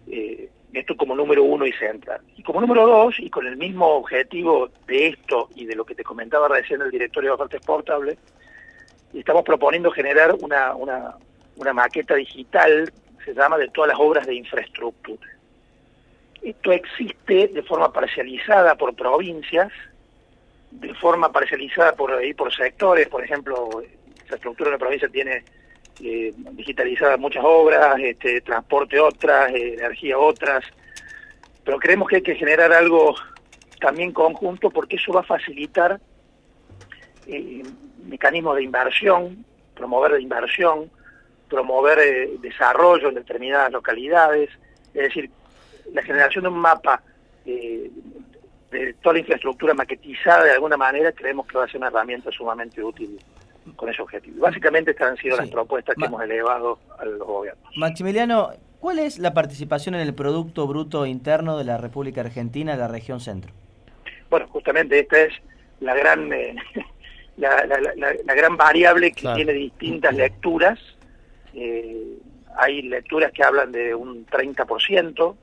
Eh, 0.09 0.51
esto 0.73 0.97
como 0.97 1.15
número 1.15 1.45
uno 1.45 1.65
y 1.67 1.73
central. 1.73 2.21
Y 2.37 2.43
como 2.43 2.61
número 2.61 2.87
dos, 2.87 3.19
y 3.19 3.31
con 3.31 3.47
el 3.47 3.57
mismo 3.57 3.87
objetivo 3.87 4.69
de 4.87 5.09
esto 5.09 5.49
y 5.55 5.65
de 5.65 5.75
lo 5.75 5.87
que 5.87 5.95
te 5.95 6.05
comentaba 6.05 6.49
recién 6.49 6.83
el 6.83 6.91
directorio 6.91 7.31
de 7.31 7.35
oferta 7.35 7.57
exportable, 7.57 8.19
estamos 9.15 9.45
proponiendo 9.45 9.91
generar 9.91 10.35
una, 10.41 10.75
una, 10.75 11.15
una 11.57 11.73
maqueta 11.73 12.15
digital, 12.15 12.93
se 13.25 13.35
llama, 13.35 13.59
de 13.59 13.69
todas 13.69 13.89
las 13.89 13.99
obras 13.99 14.27
de 14.27 14.35
infraestructura. 14.35 15.29
Esto 16.43 16.73
existe 16.73 17.49
de 17.49 17.63
forma 17.63 17.93
parcializada 17.93 18.77
por 18.77 18.95
provincias, 18.95 19.73
de 20.71 20.95
forma 20.95 21.33
parcializada 21.33 21.95
por, 21.95 22.13
por 22.37 22.55
sectores, 22.55 23.09
por 23.09 23.25
ejemplo, 23.25 23.83
infraestructura 24.21 24.71
de 24.71 24.75
la 24.77 24.79
provincia 24.79 25.09
tiene 25.09 25.45
eh, 26.03 26.33
digitalizadas 26.53 27.19
muchas 27.19 27.43
obras, 27.45 27.99
este, 27.99 28.41
transporte 28.43 29.01
otras, 29.01 29.53
eh, 29.55 29.75
energía 29.75 30.19
otras, 30.19 30.65
pero 31.65 31.79
creemos 31.79 32.09
que 32.09 32.17
hay 32.17 32.23
que 32.23 32.35
generar 32.35 32.73
algo 32.73 33.15
también 33.81 34.13
conjunto 34.13 34.71
porque 34.71 34.97
eso 34.97 35.13
va 35.13 35.21
a 35.21 35.25
facilitar 35.25 36.01
eh, 37.27 37.63
mecanismos 38.05 38.57
de 38.57 38.63
inversión, 38.63 39.45
promover 39.75 40.13
la 40.13 40.21
inversión, 40.21 40.91
promover 41.49 41.99
eh, 41.99 42.31
desarrollo 42.41 43.09
en 43.09 43.15
determinadas 43.17 43.71
localidades, 43.73 44.51
es 44.95 45.03
decir, 45.03 45.31
la 45.93 46.03
generación 46.03 46.45
de 46.45 46.51
un 46.51 46.59
mapa 46.59 47.03
eh, 47.45 47.91
de 48.71 48.95
toda 48.95 49.15
la 49.15 49.21
infraestructura 49.21 49.75
maquetizada 49.75 50.45
de 50.45 50.53
alguna 50.53 50.77
manera 50.77 51.13
creemos 51.13 51.47
que 51.47 51.57
va 51.57 51.65
a 51.65 51.69
ser 51.69 51.77
una 51.79 51.87
herramienta 51.87 52.31
sumamente 52.33 52.83
útil 52.83 53.19
con 53.77 53.89
ese 53.89 54.03
objetivo. 54.03 54.41
Básicamente 54.41 54.93
estas 54.93 55.11
han 55.11 55.17
sido 55.17 55.37
las 55.37 55.49
propuestas 55.49 55.97
que 55.97 56.05
hemos 56.05 56.23
elevado 56.23 56.79
a 56.99 57.05
los 57.05 57.19
gobiernos. 57.19 57.77
Maximiliano, 57.77 58.51
¿cuál 58.81 58.99
es 58.99 59.19
la 59.19 59.35
participación 59.35 59.95
en 59.95 60.03
el 60.03 60.15
Producto 60.15 60.67
Bruto 60.67 61.07
Interno 61.07 61.59
de 61.59 61.65
la 61.65 61.79
República 61.79 62.21
Argentina 62.21 62.73
de 62.73 62.79
la 62.79 62.89
región 62.89 63.21
centro? 63.21 63.53
Bueno, 64.31 64.47
justamente 64.49 64.99
esta 64.99 65.21
es 65.21 65.33
la 65.81 65.95
gran, 65.95 66.33
eh, 66.33 66.57
la, 67.37 68.35
gran 68.35 68.57
variable 68.57 69.13
que 69.13 69.29
tiene 69.35 69.53
distintas 69.53 70.15
lecturas 70.15 70.79
eh, 71.57 72.19
hay 72.57 72.83
lecturas 72.83 73.33
que 73.33 73.43
hablan 73.43 73.73
de 73.73 73.95
un 73.95 74.27
30%, 74.27 75.37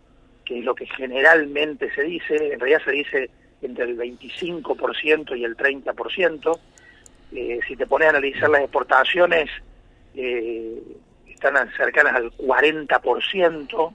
que 0.46 0.60
es 0.60 0.66
lo 0.66 0.76
que 0.76 0.86
generalmente 0.86 1.94
se 1.94 2.04
dice, 2.04 2.54
en 2.54 2.60
realidad 2.60 2.82
se 2.86 2.92
dice 2.92 3.30
entre 3.62 3.86
el 3.86 3.98
25% 3.98 5.38
y 5.38 5.44
el 5.44 5.58
30%. 5.58 6.60
Eh, 7.34 7.60
si 7.68 7.76
te 7.76 7.88
pones 7.88 8.08
a 8.08 8.10
analizar 8.10 8.50
las 8.50 8.62
exportaciones, 8.62 9.50
eh, 10.16 10.82
están 11.28 11.56
cercanas 11.76 12.16
al 12.16 12.32
40%. 12.32 13.94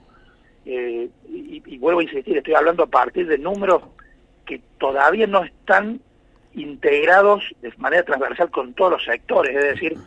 Eh, 0.65 1.09
y, 1.29 1.63
y, 1.65 1.77
vuelvo 1.77 2.01
a 2.01 2.03
insistir, 2.03 2.37
estoy 2.37 2.53
hablando 2.53 2.83
a 2.83 2.87
partir 2.87 3.27
de 3.27 3.37
números 3.37 3.81
que 4.45 4.61
todavía 4.77 5.25
no 5.25 5.43
están 5.43 6.01
integrados 6.53 7.43
de 7.61 7.71
manera 7.77 8.03
transversal 8.03 8.51
con 8.51 8.73
todos 8.73 8.91
los 8.91 9.03
sectores, 9.03 9.55
es 9.55 9.63
decir, 9.63 9.97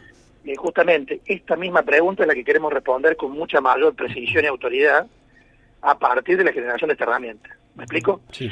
eh, 0.44 0.56
justamente 0.56 1.20
esta 1.26 1.56
misma 1.56 1.82
pregunta 1.82 2.22
es 2.22 2.28
la 2.28 2.34
que 2.34 2.44
queremos 2.44 2.72
responder 2.72 3.16
con 3.16 3.32
mucha 3.32 3.60
mayor 3.60 3.94
precisión 3.94 4.44
y 4.44 4.48
autoridad 4.48 5.06
a 5.82 5.98
partir 5.98 6.36
de 6.38 6.44
la 6.44 6.52
generación 6.52 6.88
de 6.88 6.92
esta 6.92 7.04
herramienta. 7.04 7.50
¿Me 7.74 7.84
explico? 7.84 8.20
Sí. 8.30 8.50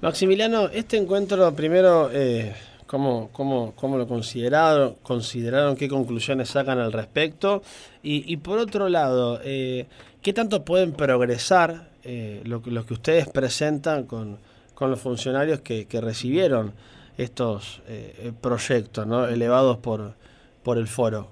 Maximiliano, 0.00 0.68
este 0.68 0.96
encuentro 0.96 1.54
primero, 1.54 2.10
eh, 2.12 2.52
¿cómo, 2.86 3.30
cómo, 3.32 3.72
cómo 3.76 3.96
lo 3.98 4.08
consideraron? 4.08 4.96
¿Consideraron 5.02 5.76
qué 5.76 5.88
conclusiones 5.88 6.48
sacan 6.48 6.78
al 6.78 6.92
respecto? 6.92 7.62
Y, 8.02 8.36
por 8.38 8.58
otro 8.58 8.88
lado, 8.88 9.40
eh, 9.44 9.86
¿qué 10.20 10.32
tanto 10.32 10.64
pueden 10.64 10.92
progresar 10.92 11.88
eh, 12.02 12.40
lo, 12.44 12.62
lo, 12.66 12.84
que 12.84 12.94
ustedes 12.94 13.28
presentan 13.28 14.06
con, 14.06 14.38
con 14.74 14.90
los 14.90 15.00
funcionarios 15.00 15.60
que, 15.60 15.86
que 15.86 16.00
recibieron 16.00 16.72
estos 17.16 17.80
eh, 17.86 18.32
proyectos 18.40 19.06
¿no? 19.06 19.28
elevados 19.28 19.78
por, 19.78 20.14
por 20.62 20.78
el 20.78 20.86
foro? 20.86 21.28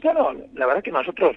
Claro, 0.00 0.34
la 0.54 0.66
verdad 0.66 0.82
que 0.82 0.92
nosotros, 0.92 1.36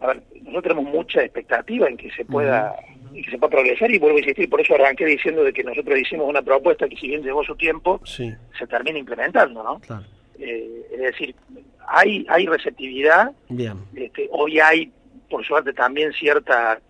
a 0.00 0.08
ver, 0.08 0.22
nosotros 0.42 0.62
tenemos 0.62 0.84
mucha 0.84 1.22
expectativa 1.22 1.88
en 1.88 1.96
que 1.96 2.10
se 2.10 2.24
pueda, 2.24 2.72
uh 2.72 3.10
-huh. 3.10 3.16
en 3.16 3.24
que 3.24 3.30
se 3.30 3.38
pueda 3.38 3.50
progresar 3.50 3.90
y 3.90 3.98
vuelvo 3.98 4.18
a 4.18 4.20
insistir, 4.20 4.48
por 4.48 4.60
eso 4.60 4.74
arranqué 4.74 5.06
diciendo 5.06 5.42
de 5.42 5.52
que 5.52 5.64
nosotros 5.64 5.98
hicimos 5.98 6.28
una 6.28 6.42
propuesta 6.42 6.88
que 6.88 6.96
si 6.96 7.08
bien 7.08 7.22
llevó 7.22 7.42
su 7.44 7.56
tiempo, 7.56 8.00
sí. 8.04 8.32
se 8.58 8.66
termina 8.66 8.98
implementando, 8.98 9.62
¿no? 9.62 9.80
Claro. 9.80 10.04
Eh, 10.38 10.86
es 10.92 11.00
decir, 11.00 11.34
hay, 11.86 12.24
hay 12.28 12.46
receptividad, 12.46 13.32
Bien. 13.48 13.78
Este, 13.94 14.28
hoy 14.30 14.60
hay, 14.60 14.92
por 15.28 15.44
suerte, 15.44 15.72
también 15.72 16.12
cierta 16.12 16.80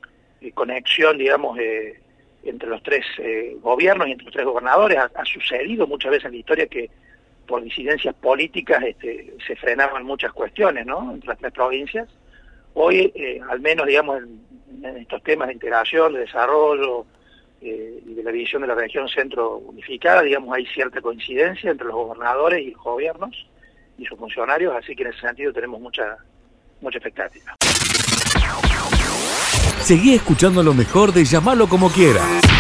eh, 0.41 0.53
conexión, 0.53 1.19
digamos, 1.19 1.59
eh, 1.59 1.99
entre 2.45 2.69
los 2.69 2.83
tres 2.83 3.05
eh, 3.19 3.57
gobiernos 3.61 4.09
y 4.09 4.13
entre 4.13 4.27
los 4.27 4.35
tres 4.35 4.47
gobernadores. 4.47 4.99
Ha, 4.99 5.11
ha, 5.15 5.25
sucedido 5.25 5.87
muchas 5.87 6.11
veces 6.11 6.27
en 6.27 6.33
la 6.33 6.39
historia 6.39 6.67
que 6.67 6.91
por 7.51 7.65
disidencias 7.65 8.15
políticas 8.15 8.81
este, 8.85 9.35
se 9.45 9.57
frenaban 9.57 10.05
muchas 10.05 10.33
cuestiones, 10.33 10.87
¿no? 10.87 11.13
Entre 11.13 11.29
las 11.29 11.39
tres 11.39 11.53
provincias. 11.53 12.09
Hoy, 12.75 13.13
eh, 13.13 13.41
al 13.51 13.59
menos, 13.59 13.89
digamos, 13.89 14.23
en, 14.23 14.97
estos 14.97 15.21
temas 15.25 15.49
de 15.49 15.55
integración, 15.55 16.13
de 16.13 16.21
desarrollo 16.21 17.07
eh, 17.61 18.01
y 18.07 18.15
de 18.15 18.23
la 18.23 18.31
división 18.31 18.63
de 18.63 18.69
la 18.69 18.77
región 18.77 19.09
centro 19.09 19.57
unificada, 19.57 20.23
digamos, 20.23 20.57
hay 20.57 20.65
cierta 20.67 21.01
coincidencia 21.01 21.73
entre 21.73 21.89
los 21.89 21.97
gobernadores 21.97 22.63
y 22.63 22.71
los 22.71 22.83
gobiernos 22.85 23.49
y 23.99 24.07
sus 24.07 24.17
funcionarios, 24.17 24.73
así 24.77 24.95
que 24.95 25.03
en 25.03 25.09
ese 25.09 25.21
sentido 25.21 25.53
tenemos 25.53 25.81
mucha, 25.81 26.19
mucha 26.81 26.99
expectativa. 26.99 27.57
Seguí 29.81 30.15
escuchando 30.15 30.63
lo 30.63 30.73
mejor 30.73 31.13
de 31.13 31.25
llamarlo 31.25 31.69
como 31.69 31.91
quieras. 31.91 32.60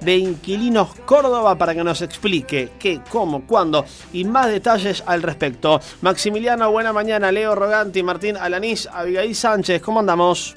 De 0.00 0.16
Inquilinos 0.16 0.94
Córdoba 1.04 1.56
para 1.56 1.74
que 1.74 1.82
nos 1.82 2.02
explique 2.02 2.70
qué, 2.78 3.00
cómo, 3.10 3.46
cuándo 3.46 3.84
y 4.12 4.24
más 4.24 4.48
detalles 4.48 5.02
al 5.06 5.22
respecto. 5.22 5.80
Maximiliano, 6.02 6.70
buena 6.70 6.92
mañana. 6.92 7.32
Leo 7.32 7.54
Roganti, 7.54 8.02
Martín 8.02 8.36
Alanís, 8.36 8.86
Abigail 8.86 9.34
Sánchez, 9.34 9.82
¿cómo 9.82 10.00
andamos? 10.00 10.56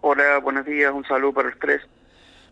Hola, 0.00 0.38
buenos 0.38 0.64
días, 0.64 0.92
un 0.94 1.04
saludo 1.04 1.34
para 1.34 1.50
los 1.50 1.58
tres. 1.58 1.82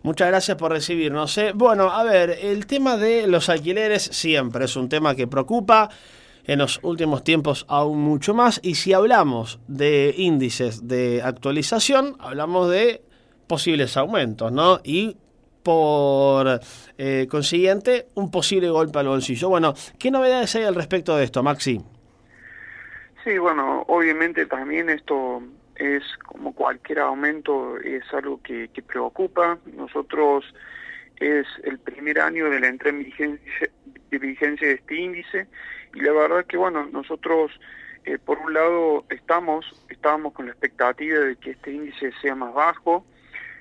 Muchas 0.02 0.28
gracias 0.28 0.56
por 0.56 0.70
recibirnos. 0.70 1.36
¿eh? 1.38 1.52
Bueno, 1.54 1.90
a 1.90 2.04
ver, 2.04 2.38
el 2.42 2.66
tema 2.66 2.96
de 2.96 3.26
los 3.26 3.48
alquileres 3.48 4.02
siempre 4.02 4.66
es 4.66 4.76
un 4.76 4.88
tema 4.88 5.14
que 5.14 5.26
preocupa 5.26 5.88
en 6.44 6.60
los 6.60 6.80
últimos 6.82 7.24
tiempos 7.24 7.66
aún 7.68 8.00
mucho 8.00 8.32
más. 8.32 8.60
Y 8.62 8.76
si 8.76 8.92
hablamos 8.92 9.58
de 9.66 10.14
índices 10.16 10.86
de 10.86 11.20
actualización, 11.22 12.16
hablamos 12.20 12.70
de 12.70 13.02
posibles 13.46 13.96
aumentos, 13.96 14.52
¿no? 14.52 14.80
Y 14.84 15.16
por 15.62 16.60
eh, 16.96 17.26
consiguiente, 17.30 18.06
un 18.14 18.30
posible 18.30 18.68
golpe 18.70 18.98
al 18.98 19.08
bolsillo. 19.08 19.48
Bueno, 19.48 19.74
¿qué 19.98 20.10
novedades 20.10 20.54
hay 20.56 20.64
al 20.64 20.74
respecto 20.74 21.16
de 21.16 21.24
esto, 21.24 21.42
Maxi? 21.42 21.80
Sí, 23.24 23.38
bueno, 23.38 23.84
obviamente 23.88 24.46
también 24.46 24.88
esto 24.88 25.42
es 25.76 26.02
como 26.26 26.54
cualquier 26.54 27.00
aumento, 27.00 27.76
es 27.78 28.02
algo 28.12 28.40
que, 28.42 28.68
que 28.68 28.82
preocupa. 28.82 29.58
Nosotros 29.76 30.44
es 31.20 31.46
el 31.64 31.78
primer 31.78 32.20
año 32.20 32.48
de 32.48 32.60
la 32.60 32.68
entrada 32.68 32.96
en 32.96 33.04
vigencia, 33.04 33.70
de 34.10 34.18
vigencia 34.18 34.68
de 34.68 34.74
este 34.74 34.96
índice 34.96 35.46
y 35.94 36.00
la 36.00 36.12
verdad 36.12 36.44
que 36.46 36.56
bueno, 36.56 36.88
nosotros 36.92 37.52
eh, 38.04 38.18
por 38.18 38.38
un 38.38 38.54
lado 38.54 39.04
estamos, 39.10 39.66
estábamos 39.88 40.32
con 40.32 40.46
la 40.46 40.52
expectativa 40.52 41.18
de 41.18 41.36
que 41.36 41.50
este 41.50 41.72
índice 41.72 42.12
sea 42.22 42.34
más 42.34 42.54
bajo, 42.54 43.04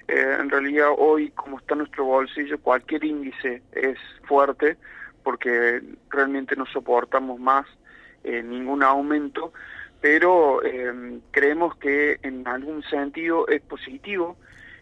eh, 0.08 0.38
en 0.40 0.50
realidad 0.50 0.90
hoy 0.98 1.32
como 1.32 1.60
está 1.60 1.76
nuestro 1.76 2.06
bolsillo 2.06 2.60
cualquier 2.60 3.04
índice 3.04 3.62
es 3.72 3.98
fuerte 4.24 4.78
porque 5.24 5.82
realmente 6.10 6.56
no 6.56 6.66
soportamos 6.66 7.40
más 7.40 7.66
eh, 8.24 8.42
ningún 8.42 8.84
aumento, 8.84 9.52
pero 10.00 10.62
creemos 11.32 11.76
que 11.78 12.20
en 12.22 12.48
algún 12.48 12.84
sentido 12.84 13.48
es 13.48 13.62
positivo 13.62 14.38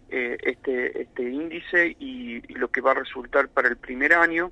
este, 0.10 1.02
este 1.02 1.24
índice 1.24 1.96
y, 1.98 2.44
y 2.48 2.56
lo 2.56 2.68
que 2.70 2.82
va 2.82 2.92
a 2.92 2.96
resultar 2.96 3.48
para 3.48 3.70
el 3.70 3.78
primer 3.78 4.14
año. 4.14 4.52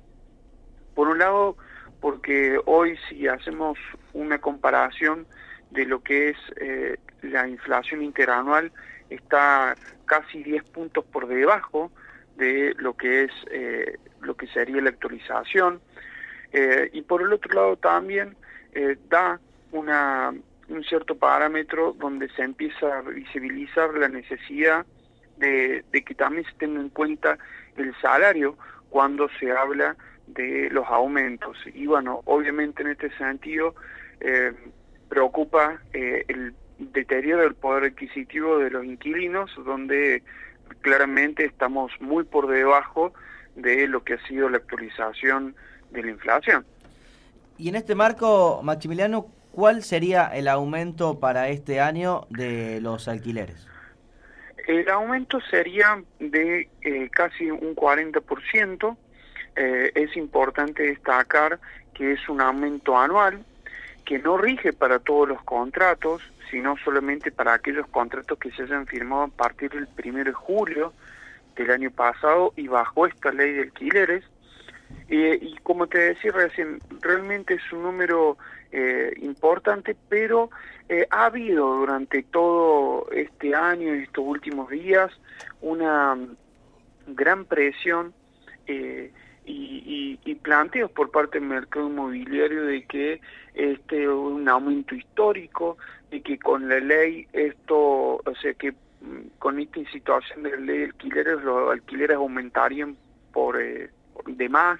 Por 0.94 1.08
un 1.08 1.18
lado, 1.18 1.56
porque 2.04 2.60
hoy 2.66 2.98
si 3.08 3.28
hacemos 3.28 3.78
una 4.12 4.38
comparación 4.38 5.26
de 5.70 5.86
lo 5.86 6.02
que 6.02 6.28
es 6.28 6.36
eh, 6.60 6.98
la 7.22 7.48
inflación 7.48 8.02
interanual, 8.02 8.70
está 9.08 9.74
casi 10.04 10.42
10 10.42 10.64
puntos 10.70 11.04
por 11.04 11.26
debajo 11.26 11.90
de 12.36 12.74
lo 12.78 12.94
que 12.96 13.24
es 13.24 13.32
eh, 13.50 13.98
lo 14.20 14.36
que 14.36 14.46
sería 14.48 14.80
la 14.82 14.90
actualización. 14.90 15.80
Eh, 16.52 16.90
y 16.92 17.02
por 17.02 17.22
el 17.22 17.32
otro 17.32 17.52
lado 17.54 17.76
también 17.76 18.36
da 19.08 19.38
una, 19.70 20.34
un 20.68 20.84
cierto 20.84 21.16
parámetro 21.16 21.92
donde 21.92 22.28
se 22.30 22.42
empieza 22.42 22.98
a 22.98 23.02
visibilizar 23.02 23.94
la 23.94 24.08
necesidad 24.08 24.84
de, 25.36 25.84
de 25.92 26.02
que 26.02 26.14
también 26.14 26.44
se 26.44 26.52
tenga 26.54 26.80
en 26.80 26.88
cuenta 26.88 27.38
el 27.76 27.94
salario 28.00 28.56
cuando 28.90 29.28
se 29.40 29.52
habla 29.52 29.96
de 30.26 30.68
los 30.70 30.86
aumentos. 30.88 31.56
Y 31.74 31.86
bueno, 31.86 32.20
obviamente 32.24 32.82
en 32.82 32.90
este 32.90 33.10
sentido 33.16 33.74
eh, 34.20 34.52
preocupa 35.08 35.80
eh, 35.92 36.24
el 36.28 36.54
deterioro 36.78 37.42
del 37.42 37.54
poder 37.54 37.84
adquisitivo 37.92 38.58
de 38.58 38.70
los 38.70 38.84
inquilinos, 38.84 39.50
donde 39.64 40.22
claramente 40.80 41.44
estamos 41.44 41.92
muy 42.00 42.24
por 42.24 42.48
debajo 42.48 43.12
de 43.56 43.86
lo 43.86 44.02
que 44.02 44.14
ha 44.14 44.26
sido 44.26 44.48
la 44.48 44.58
actualización 44.58 45.54
de 45.90 46.02
la 46.02 46.10
inflación. 46.10 46.64
Y 47.56 47.68
en 47.68 47.76
este 47.76 47.94
marco, 47.94 48.60
Maximiliano, 48.62 49.26
¿cuál 49.52 49.82
sería 49.82 50.26
el 50.26 50.48
aumento 50.48 51.20
para 51.20 51.48
este 51.48 51.80
año 51.80 52.26
de 52.30 52.80
los 52.80 53.06
alquileres? 53.06 53.66
El 54.66 54.88
aumento 54.88 55.40
sería 55.50 56.02
de 56.18 56.68
eh, 56.82 57.08
casi 57.10 57.50
un 57.50 57.76
40%, 57.76 58.96
eh, 59.56 59.92
es 59.94 60.16
importante 60.16 60.82
destacar 60.82 61.60
que 61.92 62.12
es 62.12 62.28
un 62.28 62.40
aumento 62.40 62.98
anual 62.98 63.44
que 64.04 64.18
no 64.18 64.36
rige 64.36 64.72
para 64.72 64.98
todos 64.98 65.28
los 65.28 65.42
contratos, 65.42 66.22
sino 66.54 66.76
solamente 66.84 67.32
para 67.32 67.52
aquellos 67.52 67.84
contratos 67.88 68.38
que 68.38 68.52
se 68.52 68.62
hayan 68.62 68.86
firmado 68.86 69.22
a 69.22 69.26
partir 69.26 69.72
del 69.72 69.88
1 69.98 70.22
de 70.22 70.32
julio 70.32 70.92
del 71.56 71.68
año 71.68 71.90
pasado 71.90 72.52
y 72.54 72.68
bajo 72.68 73.08
esta 73.08 73.32
ley 73.32 73.54
de 73.54 73.62
alquileres. 73.62 74.22
Eh, 75.08 75.36
y 75.42 75.56
como 75.64 75.88
te 75.88 75.98
decía 75.98 76.30
recién, 76.30 76.78
realmente 77.00 77.54
es 77.54 77.72
un 77.72 77.82
número 77.82 78.38
eh, 78.70 79.12
importante, 79.20 79.96
pero 80.08 80.50
eh, 80.88 81.08
ha 81.10 81.26
habido 81.26 81.74
durante 81.74 82.22
todo 82.22 83.10
este 83.10 83.52
año 83.56 83.92
y 83.92 84.04
estos 84.04 84.24
últimos 84.24 84.70
días 84.70 85.10
una 85.60 86.16
gran 87.08 87.46
presión 87.46 88.14
y, 89.44 90.34
planteos 90.42 90.90
por 90.90 91.10
parte 91.10 91.40
del 91.40 91.48
mercado 91.48 91.88
inmobiliario 91.88 92.64
de 92.64 92.84
que 92.84 93.20
este 93.54 94.06
un 94.06 94.46
aumento 94.48 94.94
histórico, 94.94 95.78
de 96.14 96.22
que 96.22 96.38
con 96.38 96.68
la 96.68 96.78
ley 96.78 97.26
esto, 97.32 98.20
o 98.24 98.34
sea 98.40 98.54
que 98.54 98.72
con 99.40 99.58
esta 99.58 99.80
situación 99.90 100.44
de 100.44 100.50
la 100.50 100.56
ley 100.58 100.78
de 100.78 100.84
alquileres, 100.84 101.42
los 101.42 101.72
alquileres 101.72 102.16
aumentarían 102.16 102.96
por, 103.32 103.60
eh, 103.60 103.90
de 104.24 104.48
más, 104.48 104.78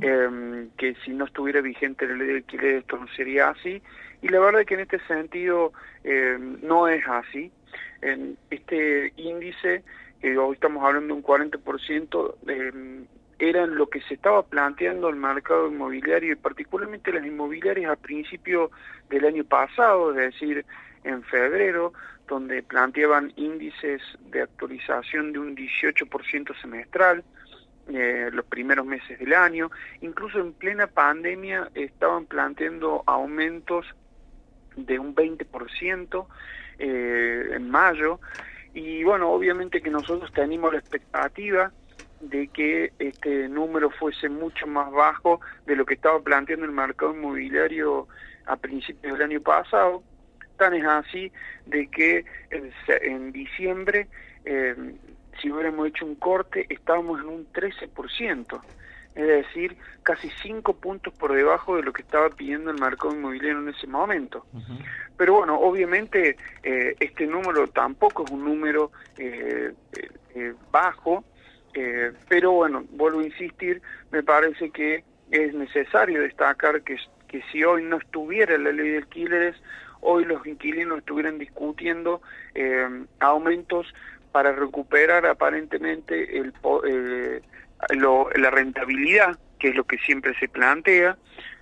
em, 0.00 0.70
que 0.76 0.94
si 1.04 1.10
no 1.10 1.24
estuviera 1.24 1.60
vigente 1.60 2.06
la 2.06 2.14
ley 2.14 2.28
de 2.28 2.36
alquiler 2.36 2.76
esto 2.76 2.96
no 2.96 3.08
sería 3.08 3.48
así, 3.48 3.82
y 4.22 4.28
la 4.28 4.38
verdad 4.38 4.60
es 4.60 4.66
que 4.68 4.74
en 4.74 4.80
este 4.80 5.00
sentido 5.06 5.72
em, 6.04 6.58
no 6.62 6.86
es 6.86 7.04
así. 7.08 7.50
En 8.02 8.36
este 8.50 9.12
índice, 9.16 9.82
que 10.20 10.38
hoy 10.38 10.54
estamos 10.54 10.84
hablando 10.84 11.08
de 11.08 11.20
un 11.20 11.22
40%, 11.22 12.36
eh, 13.38 13.48
era 13.50 13.66
lo 13.66 13.88
que 13.88 14.00
se 14.02 14.14
estaba 14.14 14.42
planteando 14.42 15.08
el 15.08 15.16
mercado 15.16 15.68
inmobiliario 15.68 16.32
y 16.32 16.36
particularmente 16.36 17.12
las 17.12 17.24
inmobiliarias 17.24 17.90
a 17.90 17.96
principio 17.96 18.70
del 19.10 19.24
año 19.24 19.44
pasado, 19.44 20.10
es 20.10 20.16
decir, 20.16 20.64
en 21.04 21.22
febrero, 21.24 21.92
donde 22.28 22.62
planteaban 22.62 23.32
índices 23.36 24.00
de 24.30 24.42
actualización 24.42 25.32
de 25.32 25.38
un 25.38 25.56
18% 25.56 26.60
semestral, 26.60 27.24
eh, 27.88 28.30
los 28.32 28.44
primeros 28.46 28.86
meses 28.86 29.18
del 29.18 29.34
año, 29.34 29.70
incluso 30.00 30.38
en 30.38 30.52
plena 30.52 30.86
pandemia 30.86 31.68
estaban 31.74 32.26
planteando 32.26 33.02
aumentos 33.06 33.86
de 34.76 34.98
un 34.98 35.14
20% 35.14 36.26
eh, 36.78 37.50
en 37.52 37.70
mayo, 37.70 38.20
y 38.72 39.04
bueno, 39.04 39.30
obviamente 39.30 39.82
que 39.82 39.90
nosotros 39.90 40.32
tenemos 40.32 40.72
la 40.72 40.78
expectativa 40.78 41.72
de 42.22 42.46
que 42.48 42.92
este 43.00 43.48
número 43.48 43.90
fuese 43.90 44.28
mucho 44.28 44.66
más 44.66 44.90
bajo 44.92 45.40
de 45.66 45.74
lo 45.74 45.84
que 45.84 45.94
estaba 45.94 46.20
planteando 46.20 46.64
el 46.64 46.72
mercado 46.72 47.14
inmobiliario 47.14 48.06
a 48.46 48.56
principios 48.56 49.18
del 49.18 49.30
año 49.30 49.40
pasado. 49.40 50.02
Tan 50.56 50.74
es 50.74 50.84
así 50.84 51.32
de 51.66 51.88
que 51.88 52.24
en, 52.50 53.32
diciembre, 53.32 54.06
eh, 54.44 54.74
si 55.40 55.50
hubiéramos 55.50 55.88
hecho 55.88 56.06
un 56.06 56.14
corte, 56.14 56.66
estábamos 56.68 57.20
en 57.20 57.26
un 57.26 57.52
13%, 57.52 58.60
es 59.16 59.26
decir, 59.26 59.76
casi 60.04 60.30
5 60.42 60.74
puntos 60.74 61.12
por 61.14 61.34
debajo 61.34 61.76
de 61.76 61.82
lo 61.82 61.92
que 61.92 62.02
estaba 62.02 62.30
pidiendo 62.30 62.70
el 62.70 62.78
mercado 62.78 63.14
inmobiliario 63.14 63.58
en 63.58 63.68
ese 63.70 63.88
momento. 63.88 64.46
Pero 65.16 65.34
bueno, 65.34 65.58
obviamente 65.58 66.36
eh, 66.62 66.94
este 67.00 67.26
número 67.26 67.66
tampoco 67.66 68.24
es 68.24 68.30
un 68.30 68.44
número 68.44 68.92
eh, 69.18 69.72
bajo, 70.70 71.24
eh, 71.74 72.12
pero 72.28 72.52
bueno, 72.52 72.84
vuelvo 72.90 73.20
a 73.20 73.24
insistir, 73.24 73.80
me 74.10 74.22
parece 74.22 74.70
que 74.70 75.04
es 75.30 75.54
necesario 75.54 76.20
destacar 76.20 76.82
que, 76.82 76.98
si 77.50 77.64
hoy 77.64 77.82
no 77.82 77.96
estuviera 77.96 78.58
la 78.58 78.72
ley 78.72 78.90
de 78.90 78.98
alquileres, 78.98 79.56
hoy 80.00 80.24
los 80.24 80.46
inquilinos 80.46 80.98
estuvieran 80.98 81.38
discutiendo 81.38 82.20
eh, 82.54 82.86
aumentos 83.20 83.86
para 84.32 84.52
recuperar 84.52 85.24
aparentemente 85.26 86.38
el, 86.38 86.52
eh, 86.86 87.40
la 87.96 88.50
rentabilidad, 88.50 89.38
que 89.58 89.68
es 89.68 89.74
lo 89.74 89.84
que 89.84 89.96
siempre 89.98 90.34
se 90.38 90.48
plantea, 90.48 91.16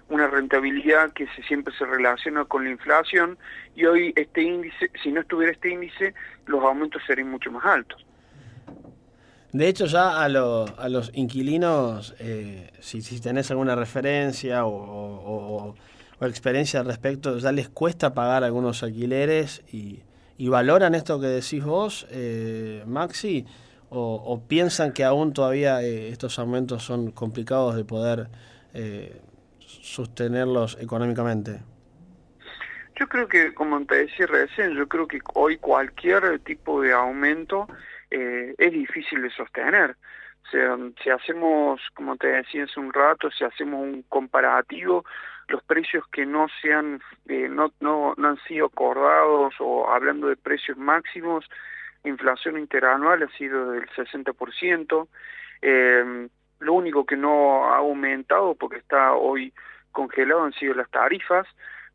una 0.09 0.27
rentabilidad 0.27 1.13
que 1.13 1.29
se, 1.29 1.43
siempre 1.45 1.73
se 1.79 1.87
relaciona 1.87 2.45
con 2.45 2.65
la 2.65 2.71
inflación, 2.71 3.39
y 3.77 3.85
hoy 3.85 4.13
este 4.17 4.43
índice, 4.43 4.91
si 5.01 5.13
no 5.13 5.21
estuviera 5.21 5.53
este 5.53 5.71
índice, 5.71 6.15
los 6.47 6.65
aumentos 6.65 7.01
serían 7.07 7.31
mucho 7.31 7.53
más 7.53 7.65
altos. 7.65 8.05
De 9.53 9.69
hecho, 9.69 9.87
ya 9.87 10.23
a, 10.23 10.25
a 10.25 10.89
los 10.89 11.11
inquilinos, 11.15 12.15
eh, 12.21 12.71
si, 12.79 13.03
si, 13.03 13.21
tenés 13.21 13.51
alguna 13.51 13.75
referencia 13.75 14.65
o, 14.65 15.75
experiencia 16.21 16.81
al 16.81 16.87
respecto, 16.87 17.39
ya 17.39 17.51
les 17.51 17.69
cuesta 17.69 18.15
pagar 18.15 18.45
algunos 18.45 18.83
alquileres 18.83 19.63
y, 19.73 20.03
valoran 20.49 20.95
esto 20.95 21.21
que 21.21 21.27
decís 21.27 21.65
vos, 21.65 22.07
eh, 22.11 22.85
Maxi, 22.87 23.45
o, 23.89 24.41
piensan 24.47 24.93
que 24.93 25.03
aún 25.03 25.33
todavía 25.33 25.83
eh, 25.83 26.11
estos 26.11 26.39
aumentos 26.39 26.85
son 26.85 27.11
complicados 27.11 27.75
de 27.75 27.85
poder 27.85 28.29
sostenerlos 29.59 30.79
económicamente. 30.81 31.61
Yo 32.95 33.09
creo 33.09 33.27
que, 33.27 33.53
como 33.55 33.85
te 33.85 34.07
decía 34.07 34.27
recién, 34.27 34.77
yo 34.77 34.87
creo 34.87 35.09
que 35.09 35.19
hoy 35.35 35.57
cualquier 35.57 36.39
tipo 36.41 36.83
de 36.83 36.93
aumento 36.93 37.67
eh, 38.11 38.55
es 38.59 38.73
difícil 38.73 39.23
de 39.23 39.31
sostener. 39.31 39.97
Si 40.51 41.11
hacemos, 41.11 41.81
como 41.95 42.17
te 42.17 42.27
decía 42.27 42.65
hace 42.65 42.81
un 42.81 42.93
rato, 42.93 43.31
si 43.31 43.45
hacemos 43.45 43.83
un 43.83 44.03
comparativo, 44.09 45.05
los 45.47 45.63
precios 45.63 46.05
que 46.09 46.27
no 46.27 46.49
sean, 46.61 47.01
eh, 47.29 47.49
no, 47.49 47.73
no, 47.81 48.15
no 48.17 48.29
han 48.29 48.39
sido 48.45 48.67
acordados 48.67 49.55
o 49.61 49.89
hablando 49.89 50.29
de 50.29 50.37
precios 50.37 50.77
máximos, 50.77 51.49
la 52.03 52.11
inflación 52.11 52.59
interanual 52.59 53.23
ha 53.23 53.29
sido 53.37 53.73
del 53.73 53.89
60%. 53.91 55.09
Eh, 55.63 56.29
lo 56.61 56.73
único 56.75 57.05
que 57.05 57.17
no 57.17 57.73
ha 57.73 57.79
aumentado, 57.79 58.55
porque 58.55 58.79
está 58.79 59.13
hoy 59.13 59.53
congelado, 59.93 60.45
han 60.45 60.53
sido 60.53 60.75
las 60.75 60.91
tarifas 60.91 61.47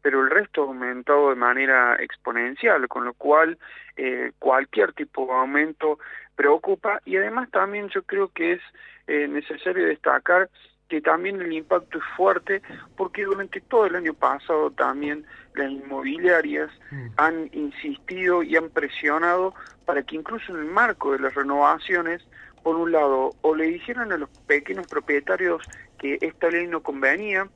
pero 0.05 0.21
el 0.21 0.29
resto 0.29 0.61
ha 0.61 0.65
aumentado 0.67 1.29
de 1.29 1.35
manera 1.35 1.95
exponencial, 1.95 2.87
con 2.87 3.05
lo 3.05 3.15
cual 3.15 3.57
eh, 3.97 4.33
cualquier 4.37 4.93
tipo 4.93 5.25
de 5.25 5.33
aumento 5.33 5.97
preocupa 6.35 7.01
y 7.05 7.17
además 7.17 7.49
también 7.49 7.89
yo 7.89 8.03
creo 8.03 8.27
que 8.27 8.51
es 8.51 8.61
eh, 9.07 9.27
necesario 9.27 9.87
destacar 9.87 10.47
que 10.89 11.01
también 11.01 11.41
el 11.41 11.51
impacto 11.51 11.97
es 11.97 12.03
fuerte 12.15 12.61
porque 12.95 13.23
durante 13.23 13.61
todo 13.61 13.87
el 13.87 13.95
año 13.95 14.13
pasado 14.13 14.69
también 14.69 15.25
las 15.55 15.71
inmobiliarias 15.71 16.69
mm. 16.91 17.07
han 17.17 17.49
insistido 17.53 18.43
y 18.43 18.55
han 18.57 18.69
presionado 18.69 19.55
para 19.85 20.03
que 20.03 20.17
incluso 20.17 20.53
en 20.53 20.59
el 20.59 20.65
marco 20.65 21.13
de 21.13 21.19
las 21.19 21.33
renovaciones, 21.33 22.21
por 22.61 22.75
un 22.75 22.91
lado, 22.91 23.31
o 23.41 23.55
le 23.55 23.65
dijeran 23.65 24.11
a 24.11 24.17
los 24.17 24.29
pequeños 24.45 24.85
propietarios 24.85 25.67
que 25.97 26.19
esta 26.21 26.51
ley 26.51 26.67
no 26.67 26.83
convenía, 26.83 27.49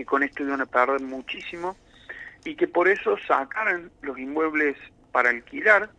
que 0.00 0.06
con 0.06 0.22
esto 0.22 0.42
iban 0.42 0.62
a 0.62 0.66
perder 0.66 1.02
muchísimo 1.02 1.76
y 2.46 2.54
que 2.54 2.66
por 2.66 2.88
eso 2.88 3.18
sacaran 3.28 3.90
los 4.00 4.18
inmuebles 4.18 4.74
para 5.12 5.28
alquilar 5.28 5.90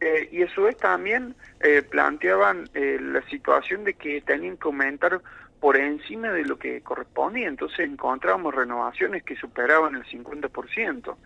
eh, 0.00 0.30
y 0.32 0.40
eso 0.40 0.66
es 0.66 0.78
también 0.78 1.34
eh, 1.60 1.82
planteaban 1.82 2.70
eh, 2.72 2.98
la 3.02 3.20
situación 3.28 3.84
de 3.84 3.92
que 3.92 4.22
tenían 4.22 4.56
que 4.56 4.64
aumentar 4.64 5.20
por 5.60 5.76
encima 5.76 6.28
de 6.30 6.46
lo 6.46 6.58
que 6.58 6.80
correspondía, 6.80 7.48
entonces 7.48 7.80
encontramos 7.80 8.54
renovaciones 8.54 9.22
que 9.24 9.36
superaban 9.36 9.94
el 9.94 10.04
50%. 10.04 11.16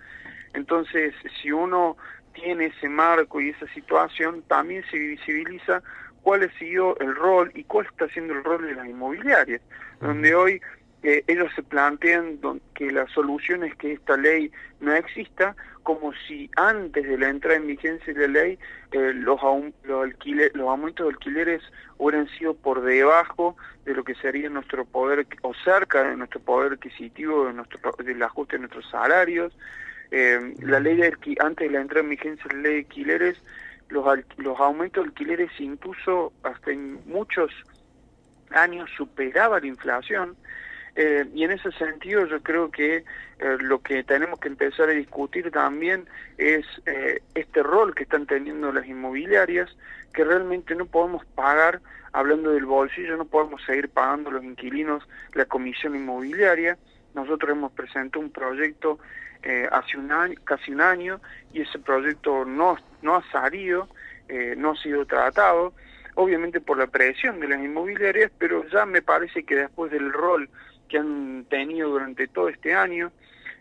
Entonces, 0.55 1.15
si 1.41 1.53
uno 1.53 1.97
tiene 2.33 2.67
ese 2.67 2.89
marco 2.89 3.41
y 3.41 3.51
esa 3.51 3.67
situación, 3.75 4.43
también 4.49 4.85
se 4.91 4.99
visibiliza 4.99 5.83
cuál 6.23 6.43
ha 6.43 6.59
sido 6.59 6.97
el 6.99 7.15
rol 7.15 7.53
y 7.55 7.63
cuál 7.63 7.87
está 7.87 8.09
siendo 8.09 8.35
el 8.35 8.43
rol 8.43 8.67
de 8.67 8.75
las 8.75 8.87
inmobiliarias, 8.87 9.61
donde 10.01 10.35
hoy 10.35 10.61
ellos 11.03 11.51
se 11.55 11.63
plantean 11.63 12.41
que 12.75 12.91
la 12.91 13.07
solución 13.09 13.63
es 13.63 13.75
que 13.77 13.93
esta 13.93 14.17
ley 14.17 14.51
no 14.81 14.93
exista, 14.95 15.55
como 15.85 16.13
si 16.27 16.51
antes 16.57 17.07
de 17.09 17.17
la 17.17 17.29
entrada 17.29 17.57
en 17.57 17.67
vigencia 17.67 18.13
de 18.13 18.29
la 18.29 18.43
ley 18.43 18.59
eh, 18.93 19.13
los, 19.15 19.41
los, 19.85 20.09
los 20.55 20.69
aumentos 20.69 21.07
de 21.07 21.13
alquileres 21.13 21.63
hubieran 21.99 22.29
sido 22.37 22.55
por 22.55 22.83
debajo 22.83 23.57
de 23.85 23.95
lo 23.95 24.05
que 24.05 24.15
sería 24.17 24.51
nuestro 24.51 24.85
poder, 24.85 25.27
o 25.43 25.55
cerca 25.65 26.03
de 26.05 26.17
nuestro 26.17 26.41
poder 26.41 26.75
adquisitivo, 26.75 27.47
de 27.47 27.55
nuestro, 27.55 27.81
del 28.05 28.23
ajuste 28.23 28.57
de 28.57 28.61
nuestros 28.61 28.91
salarios. 28.91 29.57
Eh, 30.11 30.55
la 30.61 30.81
ley 30.81 30.97
de 30.97 31.17
antes 31.41 31.69
de 31.69 31.73
la 31.73 31.81
entrada 31.81 32.03
en 32.03 32.11
vigencia 32.11 32.45
de 32.49 32.57
la 32.57 32.63
ley 32.63 32.73
de 32.73 32.79
alquileres, 32.81 33.39
los, 33.89 34.05
los 34.37 34.61
aumentos 34.61 35.05
de 35.05 35.09
alquileres 35.09 35.51
incluso 35.59 36.33
hasta 36.43 36.71
en 36.71 37.01
muchos 37.07 37.51
años 38.51 38.91
superaba 38.97 39.61
la 39.61 39.67
inflación, 39.67 40.37
eh, 41.01 41.25
y 41.33 41.45
en 41.45 41.53
ese 41.53 41.71
sentido 41.71 42.27
yo 42.27 42.43
creo 42.43 42.73
que 42.73 42.97
eh, 42.97 43.57
lo 43.61 43.81
que 43.81 44.03
tenemos 44.03 44.41
que 44.41 44.49
empezar 44.49 44.89
a 44.89 44.93
discutir 44.95 45.53
también 45.53 46.09
es 46.39 46.67
eh, 46.87 47.23
este 47.37 47.63
rol 47.63 47.95
que 47.95 48.03
están 48.03 48.27
teniendo 48.27 48.73
las 48.73 48.85
inmobiliarias, 48.85 49.71
que 50.13 50.25
realmente 50.25 50.75
no 50.75 50.87
podemos 50.87 51.25
pagar, 51.37 51.81
hablando 52.11 52.51
del 52.51 52.65
bolsillo, 52.65 53.17
no 53.17 53.27
podemos 53.27 53.63
seguir 53.65 53.89
pagando 53.91 54.33
los 54.33 54.43
inquilinos 54.43 55.09
la 55.35 55.45
comisión 55.45 55.95
inmobiliaria. 55.95 56.77
Nosotros 57.15 57.53
hemos 57.53 57.71
presentado 57.71 58.19
un 58.19 58.33
proyecto 58.33 58.99
hace 59.71 59.97
un 59.97 60.11
año, 60.11 60.35
casi 60.43 60.73
un 60.73 60.81
año 60.81 61.21
y 61.53 61.61
ese 61.61 61.79
proyecto 61.79 62.45
no, 62.45 62.77
no 63.03 63.15
ha 63.15 63.23
salido, 63.31 63.89
no 64.57 64.73
ha 64.73 64.77
sido 64.83 65.07
tratado 65.07 65.73
obviamente 66.17 66.61
por 66.61 66.77
la 66.77 66.89
presión 66.89 67.39
de 67.39 67.47
las 67.47 67.63
inmobiliarias, 67.63 68.33
pero 68.37 68.67
ya 68.69 68.85
me 68.85 69.01
parece 69.01 69.45
que 69.45 69.55
después 69.55 69.93
del 69.93 70.13
rol 70.13 70.51
que 70.89 70.99
han 70.99 71.45
tenido 71.49 71.91
durante 71.91 72.27
todo 72.29 72.49
este 72.49 72.75
año 72.75 73.13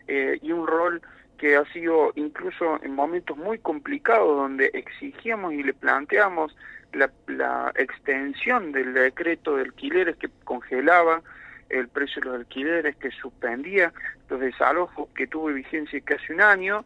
eh, 0.06 0.38
y 0.42 0.52
un 0.52 0.66
rol 0.66 1.02
que 1.36 1.56
ha 1.56 1.64
sido 1.72 2.12
incluso 2.16 2.82
en 2.82 2.94
momentos 2.94 3.36
muy 3.36 3.58
complicados 3.58 4.36
donde 4.36 4.70
exigíamos 4.74 5.52
y 5.52 5.62
le 5.62 5.72
planteamos 5.72 6.56
la, 6.92 7.10
la 7.28 7.72
extensión 7.76 8.72
del 8.72 8.94
decreto 8.94 9.56
de 9.56 9.62
alquileres 9.62 10.16
que 10.16 10.28
congelaba 10.44 11.22
el 11.68 11.88
precio 11.88 12.22
de 12.22 12.28
los 12.28 12.36
alquileres, 12.38 12.96
que 12.96 13.10
suspendía 13.10 13.92
los 14.28 14.40
desalojos 14.40 15.08
que 15.14 15.26
tuvo 15.26 15.48
vigencia 15.48 16.00
casi 16.00 16.32
un 16.32 16.40
año. 16.40 16.84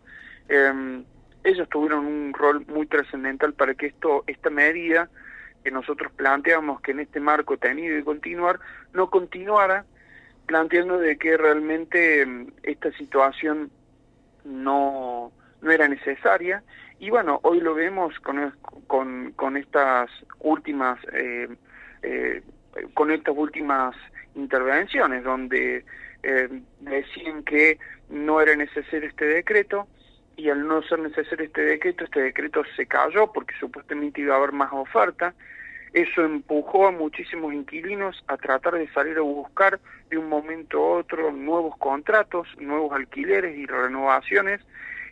Eh, 0.49 1.03
ellos 1.45 1.69
tuvieron 1.69 2.07
un 2.07 2.33
rol 2.35 2.65
muy 2.67 2.87
trascendental 2.87 3.55
para 3.55 3.75
que 3.75 3.87
esto 3.87 4.25
esta 4.27 4.51
medida 4.51 5.09
que 5.65 5.71
nosotros 5.71 6.13
planteamos 6.13 6.81
que 6.81 6.91
en 6.93 7.01
este 7.01 7.21
marco 7.21 7.57
tenido 7.57 7.97
y 7.97 8.03
continuar, 8.03 8.61
no 8.93 9.11
continuara 9.11 9.85
planteando 10.47 10.99
de 10.99 11.17
que 11.17 11.37
realmente 11.37 12.25
mm, 12.27 12.47
esta 12.63 12.93
situación 12.93 13.71
no, 14.45 15.33
no 15.61 15.71
era 15.71 15.89
necesaria 15.89 16.63
y 16.99 17.11
bueno, 17.11 17.41
hoy 17.43 17.61
lo 17.61 17.75
vemos 17.75 18.19
con, 18.21 18.53
con, 18.87 19.33
con 19.33 19.57
estas 19.57 20.11
últimas 20.41 20.99
eh, 21.13 21.49
eh, 22.03 22.43
con 22.95 23.11
estas 23.11 23.35
últimas 23.37 23.95
intervenciones 24.35 25.25
donde 25.25 25.85
eh, 26.23 26.49
decían 26.81 27.43
que 27.45 27.79
no 28.09 28.41
era 28.41 28.57
necesario 28.57 29.09
este 29.09 29.27
decreto 29.27 29.87
y 30.37 30.49
al 30.49 30.67
no 30.67 30.83
ser 30.83 31.01
necesario 31.01 31.45
este 31.45 31.63
decreto, 31.63 32.05
este 32.05 32.23
decreto 32.23 32.63
se 32.77 32.87
cayó 32.87 33.33
porque 33.33 33.55
supuestamente 33.61 34.21
iba 34.21 34.35
a 34.35 34.39
haber 34.39 34.53
más 34.53 34.73
oferta. 34.73 35.35
Eso 35.93 36.25
empujó 36.25 36.87
a 36.87 36.91
muchísimos 36.91 37.53
inquilinos 37.53 38.25
a 38.27 38.39
tratar 38.39 38.75
de 38.75 38.89
salir 38.93 39.19
a 39.19 39.23
buscar 39.23 39.79
de 40.09 40.17
un 40.17 40.29
momento 40.29 40.79
a 40.79 40.99
otro 40.99 41.33
nuevos 41.33 41.77
contratos, 41.77 42.49
nuevos 42.59 42.93
alquileres 42.93 43.57
y 43.57 43.67
renovaciones 43.67 44.61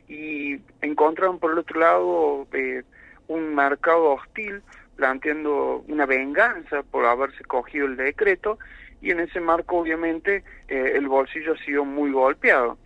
y 0.08 0.58
encontraron 0.80 1.38
por 1.38 1.52
el 1.52 1.58
otro 1.58 1.80
lado 1.80 2.46
eh, 2.52 2.82
un 3.28 3.54
mercado 3.54 4.14
hostil 4.14 4.62
planteando 4.96 5.84
una 5.88 6.06
venganza 6.06 6.82
por 6.82 7.04
haberse 7.04 7.44
cogido 7.44 7.86
el 7.86 7.96
decreto 7.96 8.58
y 9.00 9.10
en 9.10 9.20
ese 9.20 9.40
marco 9.40 9.78
obviamente 9.78 10.44
eh, 10.68 10.92
el 10.94 11.08
bolsillo 11.08 11.54
ha 11.54 11.64
sido 11.64 11.84
muy 11.84 12.10
golpeado. 12.10 12.78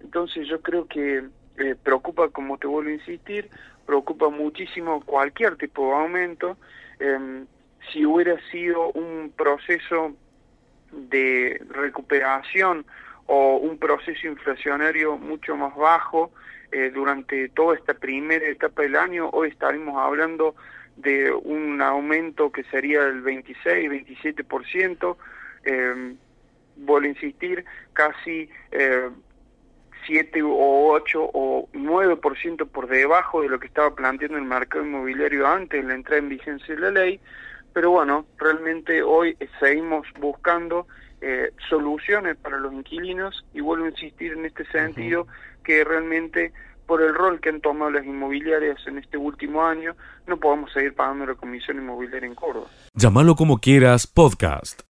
Entonces 0.00 0.48
yo 0.48 0.60
creo 0.62 0.86
que 0.86 1.24
eh, 1.58 1.76
preocupa, 1.82 2.28
como 2.28 2.58
te 2.58 2.66
vuelvo 2.66 2.90
a 2.90 2.94
insistir, 2.94 3.50
preocupa 3.86 4.30
muchísimo 4.30 5.04
cualquier 5.04 5.56
tipo 5.56 5.86
de 5.86 5.94
aumento. 5.94 6.56
Em, 7.00 7.46
si 7.90 8.04
hubiera 8.04 8.38
sido 8.50 8.92
un 8.92 9.32
proceso 9.36 10.14
de 10.92 11.60
recuperación 11.70 12.84
o 13.26 13.56
un 13.56 13.78
proceso 13.78 14.26
inflacionario 14.26 15.16
mucho 15.16 15.56
más 15.56 15.74
bajo 15.74 16.30
eh, 16.72 16.90
durante 16.92 17.48
toda 17.48 17.76
esta 17.76 17.94
primera 17.94 18.46
etapa 18.46 18.82
del 18.82 18.96
año, 18.96 19.30
hoy 19.30 19.48
estaríamos 19.48 19.96
hablando 19.96 20.54
de 20.96 21.32
un 21.32 21.80
aumento 21.80 22.52
que 22.52 22.64
sería 22.64 23.02
el 23.04 23.22
26, 23.22 23.90
27%, 23.90 25.16
eh, 25.64 26.14
vuelvo 26.76 27.06
a 27.06 27.08
insistir, 27.08 27.64
casi 27.92 28.50
eh, 28.72 29.08
7 30.06 30.42
o 30.42 30.92
8 30.92 31.30
o 31.32 31.68
9% 31.72 32.68
por 32.68 32.88
debajo 32.88 33.42
de 33.42 33.48
lo 33.48 33.58
que 33.58 33.66
estaba 33.66 33.94
planteando 33.94 34.38
el 34.38 34.44
mercado 34.44 34.84
inmobiliario 34.84 35.46
antes 35.46 35.82
de 35.82 35.88
la 35.88 35.94
entrada 35.94 36.18
en 36.18 36.28
vigencia 36.28 36.74
de 36.74 36.80
la 36.80 36.90
ley, 36.90 37.20
pero 37.72 37.90
bueno, 37.90 38.26
realmente 38.38 39.02
hoy 39.02 39.36
seguimos 39.58 40.06
buscando 40.18 40.86
eh, 41.20 41.52
soluciones 41.68 42.36
para 42.36 42.58
los 42.58 42.72
inquilinos 42.72 43.44
y 43.52 43.60
vuelvo 43.60 43.86
a 43.86 43.90
insistir 43.90 44.32
en 44.32 44.46
este 44.46 44.64
sentido 44.66 45.26
que 45.62 45.84
realmente 45.84 46.52
por 46.86 47.02
el 47.02 47.14
rol 47.14 47.40
que 47.40 47.50
han 47.50 47.60
tomado 47.60 47.92
las 47.92 48.04
inmobiliarias 48.04 48.84
en 48.88 48.98
este 48.98 49.16
último 49.16 49.64
año, 49.64 49.94
no 50.26 50.38
podemos 50.38 50.72
seguir 50.72 50.92
pagando 50.92 51.24
la 51.24 51.36
comisión 51.36 51.76
inmobiliaria 51.76 52.26
en 52.26 52.34
Córdoba. 52.34 52.66
Llámalo 52.94 53.36
como 53.36 53.58
quieras, 53.58 54.08
podcast. 54.08 54.89